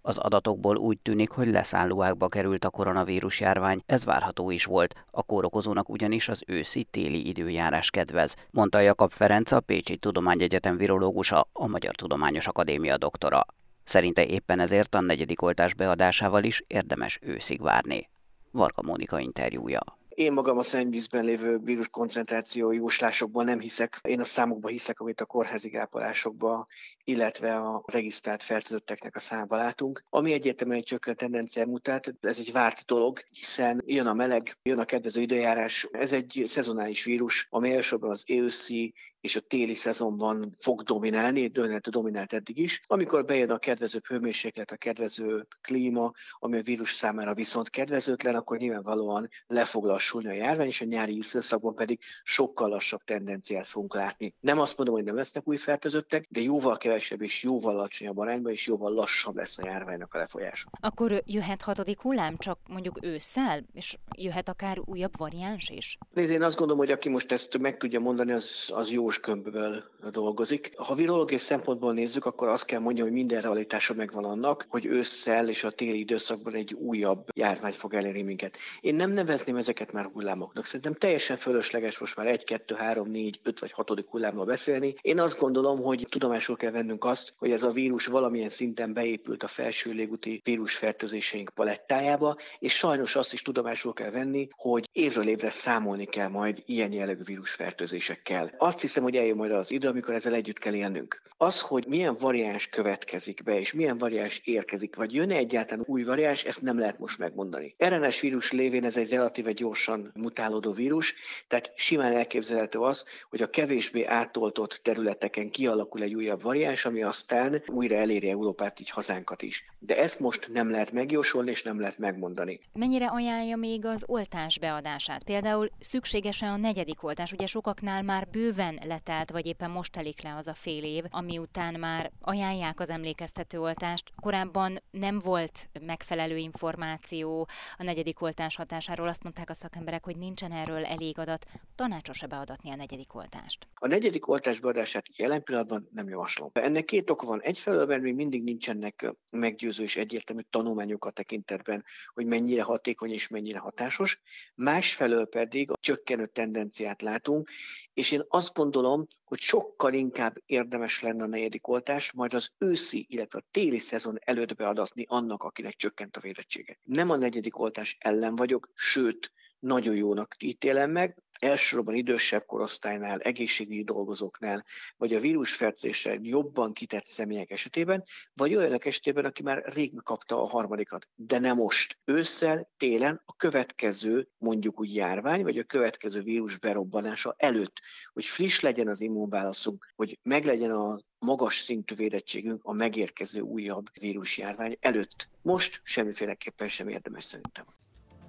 Az 0.10 0.18
adatokból 0.18 0.78
úgy 0.78 1.00
tűnik, 1.00 1.30
hogy 1.30 1.48
leszállóákba 1.48 2.28
került 2.28 2.66
a 2.66 2.70
koronavírus 2.70 3.40
járvány, 3.40 3.80
ez 3.86 4.06
várható 4.06 4.52
is 4.52 4.66
volt. 4.66 4.96
A 5.12 5.24
kórokozónak 5.24 5.90
ugyanis 5.90 6.30
az 6.30 6.44
őszi-téli 6.48 7.28
időjárás 7.28 7.90
kedvez, 7.90 8.36
mondta 8.52 8.80
Jakab 8.80 9.12
Ferenc, 9.12 9.52
a 9.52 9.60
Pécsi 9.60 9.98
Tudományegyetem 9.98 10.78
virológusa, 10.78 11.48
a 11.54 11.68
Magyar 11.68 11.96
Tudományos 11.96 12.48
Akadémia 12.48 12.98
doktora. 12.98 13.46
Szerinte 13.84 14.26
éppen 14.26 14.60
ezért 14.60 14.96
a 14.96 15.02
negyedik 15.02 15.42
oltás 15.42 15.74
beadásával 15.74 16.44
is 16.44 16.64
érdemes 16.68 17.20
őszig 17.22 17.62
várni. 17.62 18.10
Varga 18.52 18.82
Mónika 18.82 19.20
interjúja. 19.20 19.82
Én 20.20 20.34
magam 20.34 20.58
a 20.58 20.64
szennyvízben 20.64 21.24
lévő 21.24 21.58
vírus 21.58 21.88
koncentráció 21.88 22.72
jóslásokban 22.72 23.46
nem 23.46 23.60
hiszek. 23.60 24.00
Én 24.04 24.20
a 24.20 24.24
számokba 24.24 24.68
hiszek, 24.68 25.00
amit 25.00 25.22
a 25.22 25.26
kórházi 25.26 25.70
gápolásokba, 25.70 26.68
illetve 27.10 27.56
a 27.56 27.84
regisztrált 27.86 28.44
fertőzötteknek 28.44 29.16
a 29.16 29.20
számba 29.20 29.56
látunk. 29.56 30.04
Ami 30.10 30.34
egyértelműen 30.34 30.80
egy 30.80 30.86
csökkent 30.86 31.18
tendencia 31.18 31.66
mutat, 31.66 32.14
ez 32.22 32.40
egy 32.40 32.52
várt 32.52 32.86
dolog, 32.86 33.20
hiszen 33.30 33.84
jön 33.86 34.08
a 34.08 34.14
meleg, 34.14 34.58
jön 34.64 34.80
a 34.80 34.86
kedvező 34.86 35.22
időjárás. 35.22 35.88
Ez 35.92 36.14
egy 36.14 36.42
szezonális 36.46 37.04
vírus, 37.04 37.48
ami 37.50 37.72
elsősorban 37.72 38.10
az 38.10 38.24
őszi 38.28 38.94
és 39.22 39.36
a 39.36 39.40
téli 39.40 39.74
szezonban 39.74 40.52
fog 40.58 40.82
dominálni, 40.82 41.48
döntő 41.48 41.92
dominált 41.92 42.34
eddig 42.34 42.58
is. 42.58 42.82
Amikor 42.88 43.26
bejön 43.26 43.50
a 43.50 43.58
kedvező 43.58 44.02
hőmérséklet, 44.08 44.72
a 44.72 44.78
kedvező 44.78 45.48
klíma, 45.62 46.12
ami 46.34 46.58
a 46.58 46.62
vírus 46.62 46.92
számára 46.92 47.34
viszont 47.34 47.70
kedvezőtlen, 47.70 48.36
akkor 48.36 48.58
nyilvánvalóan 48.58 49.30
le 49.48 49.66
fog 49.66 49.86
lassulni 49.86 50.28
a 50.28 50.34
járvány, 50.34 50.68
és 50.68 50.82
a 50.82 50.86
nyári 50.86 51.16
időszakban 51.16 51.76
pedig 51.76 52.00
sokkal 52.24 52.70
lassabb 52.70 53.04
tendenciát 53.04 53.68
fogunk 53.68 53.96
látni. 53.96 54.34
Nem 54.40 54.60
azt 54.60 54.78
mondom, 54.78 54.96
hogy 54.96 55.04
nem 55.04 55.16
lesznek 55.16 55.48
új 55.48 55.58
fertőzöttek, 55.58 56.26
de 56.30 56.42
jóval 56.42 56.78
kevesebb 56.78 56.99
és 57.00 57.44
jóval 57.44 57.78
alacsonyabb 57.78 58.18
arányban, 58.18 58.52
és 58.52 58.68
jóval 58.68 58.94
lassabb 58.94 59.36
lesz 59.36 59.58
a 59.58 59.62
járványnak 59.66 60.14
a 60.14 60.18
lefolyása. 60.18 60.70
Akkor 60.82 61.22
jöhet 61.26 61.62
hatodik 61.62 62.02
hullám, 62.02 62.38
csak 62.38 62.60
mondjuk 62.68 63.00
ősszel, 63.02 63.64
és 63.74 63.98
jöhet 64.18 64.50
akár 64.50 64.78
újabb 64.86 65.18
variáns 65.18 65.70
is? 65.70 65.98
Nézd, 66.14 66.32
én 66.32 66.44
azt 66.44 66.58
gondolom, 66.58 66.82
hogy 66.82 66.92
aki 66.92 67.10
most 67.10 67.32
ezt 67.32 67.58
meg 67.58 67.78
tudja 67.78 68.00
mondani, 68.00 68.32
az, 68.32 68.72
az 68.76 68.92
jó 68.92 69.08
kömből 69.22 69.84
dolgozik. 70.12 70.78
Ha 70.78 70.94
virológiai 70.94 71.40
szempontból 71.40 71.94
nézzük, 71.94 72.26
akkor 72.26 72.48
azt 72.48 72.66
kell 72.66 72.80
mondjam, 72.80 73.08
hogy 73.08 73.16
minden 73.16 73.42
realitása 73.42 73.94
megvan 73.94 74.26
annak, 74.26 74.66
hogy 74.70 74.86
ősszel 74.86 75.50
és 75.50 75.64
a 75.64 75.72
téli 75.72 76.00
időszakban 76.00 76.56
egy 76.56 76.74
újabb 76.74 77.28
járvány 77.36 77.72
fog 77.72 77.94
elérni 77.94 78.22
minket. 78.22 78.58
Én 78.82 78.96
nem 78.96 79.12
nevezném 79.12 79.56
ezeket 79.56 79.92
már 79.92 80.10
hullámoknak. 80.14 80.66
Szerintem 80.66 80.94
teljesen 80.94 81.38
fölösleges 81.38 82.00
most 82.00 82.16
már 82.16 82.28
egy, 82.28 82.44
kettő, 82.44 82.76
három, 82.76 83.10
négy, 83.10 83.40
öt 83.44 83.60
vagy 83.60 83.72
hatodik 83.72 84.10
hullámról 84.10 84.46
beszélni. 84.46 84.96
Én 85.02 85.20
azt 85.20 85.40
gondolom, 85.40 85.82
hogy 85.82 86.06
tudomásul 86.10 86.56
kell 86.56 86.72
vennünk 86.90 87.06
azt, 87.06 87.34
hogy 87.38 87.52
ez 87.52 87.64
a 87.64 87.70
vírus 87.70 88.06
valamilyen 88.06 88.50
szinten 88.50 88.94
beépült 88.94 89.44
a 89.44 89.48
felső 89.48 89.92
légúti 89.92 90.42
vírusfertőzéseink 90.44 91.50
palettájába, 91.50 92.38
és 92.60 92.74
sajnos 92.74 93.16
azt 93.16 93.34
is 93.34 93.42
tudomásul 93.42 93.94
kell 93.94 94.12
venni, 94.12 94.48
hogy 94.52 94.90
évről 94.92 95.28
évre 95.28 95.50
számolni 95.50 96.06
kell 96.06 96.28
majd 96.28 96.64
ilyen 96.66 96.92
jellegű 96.92 97.24
vírusfertőzésekkel. 97.24 98.54
Azt 98.58 98.82
hiszem, 98.82 99.04
hogy 99.04 99.16
eljön 99.16 99.36
majd 99.38 99.52
az 99.52 99.72
idő, 99.72 99.88
amikor 99.88 100.14
ezzel 100.14 100.34
együtt 100.34 100.58
kell 100.58 100.74
élnünk. 100.74 101.22
Az, 101.38 101.62
hogy 101.62 101.86
milyen 101.88 102.16
variáns 102.16 102.68
következik 102.68 103.44
be, 103.44 103.60
és 103.60 103.74
milyen 103.74 103.98
variáns 103.98 104.42
érkezik, 104.44 104.96
vagy 104.96 105.14
jön-e 105.14 105.36
egyáltalán 105.36 105.86
új 105.88 106.04
variáns, 106.04 106.44
ezt 106.44 106.62
nem 106.62 106.80
lehet 106.80 107.00
most 107.00 107.18
megmondani. 107.18 107.76
RNS 107.78 108.20
vírus 108.20 108.52
lévén 108.52 108.86
ez 108.86 108.98
egy 108.98 109.10
relatíve 109.10 109.52
gyorsan 109.52 110.12
mutálódó 110.14 110.72
vírus, 110.72 111.16
tehát 111.48 111.72
simán 111.76 112.14
elképzelhető 112.14 112.80
az, 112.80 113.06
hogy 113.30 113.42
a 113.42 113.50
kevésbé 113.50 114.04
átoltott 114.06 114.80
területeken 114.84 115.50
kialakul 115.50 116.02
egy 116.02 116.16
újabb 116.16 116.42
variáns, 116.42 116.79
ami 116.86 117.04
aztán 117.04 117.64
újra 117.68 117.96
eléri 117.96 118.30
Európát, 118.30 118.80
így 118.80 118.90
hazánkat 118.90 119.42
is. 119.42 119.66
De 119.80 119.98
ezt 119.98 120.20
most 120.20 120.50
nem 120.54 120.70
lehet 120.70 120.92
megjósolni, 120.92 121.50
és 121.50 121.64
nem 121.64 121.80
lehet 121.80 121.98
megmondani. 121.98 122.60
Mennyire 122.74 123.06
ajánlja 123.06 123.56
még 123.56 123.86
az 123.86 124.04
oltás 124.08 124.60
beadását? 124.60 125.24
Például 125.24 125.70
szükséges-e 125.80 126.48
a 126.48 126.58
negyedik 126.58 127.04
oltás? 127.04 127.32
Ugye 127.32 127.46
sokaknál 127.46 128.02
már 128.02 128.28
bőven 128.28 128.80
letelt, 128.86 129.32
vagy 129.32 129.46
éppen 129.46 129.70
most 129.70 129.92
telik 129.92 130.22
le 130.24 130.36
az 130.36 130.48
a 130.48 130.54
fél 130.54 130.84
év, 130.84 131.04
ami 131.10 131.38
után 131.38 131.80
már 131.80 132.12
ajánlják 132.22 132.80
az 132.80 132.90
emlékeztető 132.90 133.60
oltást. 133.60 134.12
Korábban 134.22 134.82
nem 134.92 135.20
volt 135.20 135.70
megfelelő 135.82 136.38
információ 136.38 137.48
a 137.78 137.84
negyedik 137.84 138.22
oltás 138.22 138.56
hatásáról. 138.56 139.08
Azt 139.08 139.24
mondták 139.24 139.50
a 139.50 139.54
szakemberek, 139.54 140.04
hogy 140.04 140.18
nincsen 140.18 140.52
erről 140.52 140.86
elég 140.86 141.18
adat. 141.20 141.46
Tanácsos-e 141.76 142.28
beadatni 142.28 142.72
a 142.72 142.76
negyedik 142.76 143.16
oltást? 143.16 143.68
A 143.74 143.88
negyedik 143.88 144.28
oltás 144.28 144.60
beadását 144.60 145.18
jelen 145.18 145.44
pillanatban 145.44 145.90
nem 145.94 146.10
javaslom. 146.10 146.50
Ennek 146.62 146.86
két 146.86 147.10
ok 147.10 147.22
van. 147.22 147.42
Egyfelől, 147.42 147.86
mert 147.86 148.02
még 148.02 148.16
mindig 148.16 148.44
nincsenek 148.44 149.14
meggyőző 149.32 149.84
és 149.84 149.98
egyértelmű 149.98 150.42
tanulmányok 150.50 151.06
a 151.06 151.12
tekintetben, 151.12 151.86
hogy 152.14 152.26
mennyire 152.26 152.64
hatékony 152.64 153.12
és 153.12 153.28
mennyire 153.28 153.60
hatásos. 153.60 154.22
Másfelől 154.56 155.26
pedig 155.26 155.72
a 155.72 155.78
csökkenő 155.80 156.26
tendenciát 156.26 157.02
látunk, 157.02 157.50
és 157.94 158.12
én 158.12 158.24
azt 158.28 158.54
gondolom, 158.54 159.06
hogy 159.24 159.40
sokkal 159.40 159.94
inkább 159.94 160.36
érdemes 160.46 161.02
lenne 161.02 161.24
a 161.24 161.28
negyedik 161.28 161.68
oltás, 161.68 162.12
majd 162.12 162.34
az 162.34 162.50
őszi, 162.58 163.06
illetve 163.10 163.40
a 163.40 163.48
téli 163.52 163.78
szezon 163.78 164.18
előtt 164.20 164.56
beadatni 164.56 165.06
annak, 165.08 165.44
akinek 165.44 165.76
csökkent 165.76 166.18
a 166.18 166.20
védettsége. 166.20 166.80
Nem 166.84 167.10
a 167.10 167.16
negyedik 167.16 167.60
oltás 167.60 167.98
ellen 168.00 168.36
vagyok, 168.36 168.70
sőt, 168.74 169.32
nagyon 169.60 169.96
jónak 169.96 170.36
ítélem 170.40 170.92
meg, 170.92 171.18
elsősorban 171.40 171.96
idősebb 171.96 172.46
korosztálynál, 172.46 173.20
egészségügyi 173.20 173.84
dolgozóknál, 173.84 174.66
vagy 174.98 175.14
a 175.14 175.20
vírusfertőzésre 175.20 176.18
jobban 176.22 176.74
kitett 176.74 177.06
személyek 177.06 177.52
esetében, 177.52 178.04
vagy 178.34 178.56
olyanok 178.56 178.86
esetében, 178.86 179.26
aki 179.26 179.44
már 179.44 179.64
rég 179.66 179.94
kapta 180.04 180.42
a 180.42 180.48
harmadikat, 180.48 181.08
de 181.16 181.40
nem 181.40 181.56
most. 181.56 181.98
Ősszel, 182.06 182.70
télen 182.78 183.22
a 183.26 183.36
következő, 183.36 184.28
mondjuk 184.38 184.80
úgy 184.80 184.96
járvány, 184.96 185.44
vagy 185.44 185.58
a 185.58 185.64
következő 185.64 186.22
vírus 186.22 186.58
berobbanása 186.58 187.36
előtt, 187.38 187.82
hogy 188.14 188.26
friss 188.26 188.60
legyen 188.60 188.88
az 188.88 189.02
immunválaszunk, 189.02 189.94
hogy 189.96 190.20
meglegyen 190.24 190.72
a 190.72 191.00
magas 191.20 191.58
szintű 191.58 191.96
védettségünk 191.96 192.64
a 192.64 192.74
megérkező 192.74 193.40
újabb 193.40 193.86
vírusjárvány 194.00 194.78
előtt. 194.80 195.30
Most 195.42 195.82
semmiféleképpen 195.84 196.68
sem 196.68 196.88
érdemes 196.88 197.24
szerintem. 197.24 197.66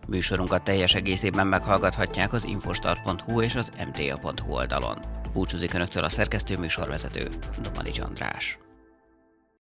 Műsorunkat 0.08 0.62
teljes 0.62 0.94
egészében 0.94 1.46
meghallgathatják 1.46 2.32
az 2.32 2.44
infostar.hu 2.44 3.40
és 3.40 3.54
az 3.54 3.70
mta.hu 3.86 4.52
oldalon. 4.52 4.98
Búcsúzik 5.32 5.74
Önöktől 5.74 6.04
a 6.04 6.08
szerkesztő 6.08 6.58
műsorvezető, 6.58 7.28
Domani 7.62 7.90
András. 8.00 8.58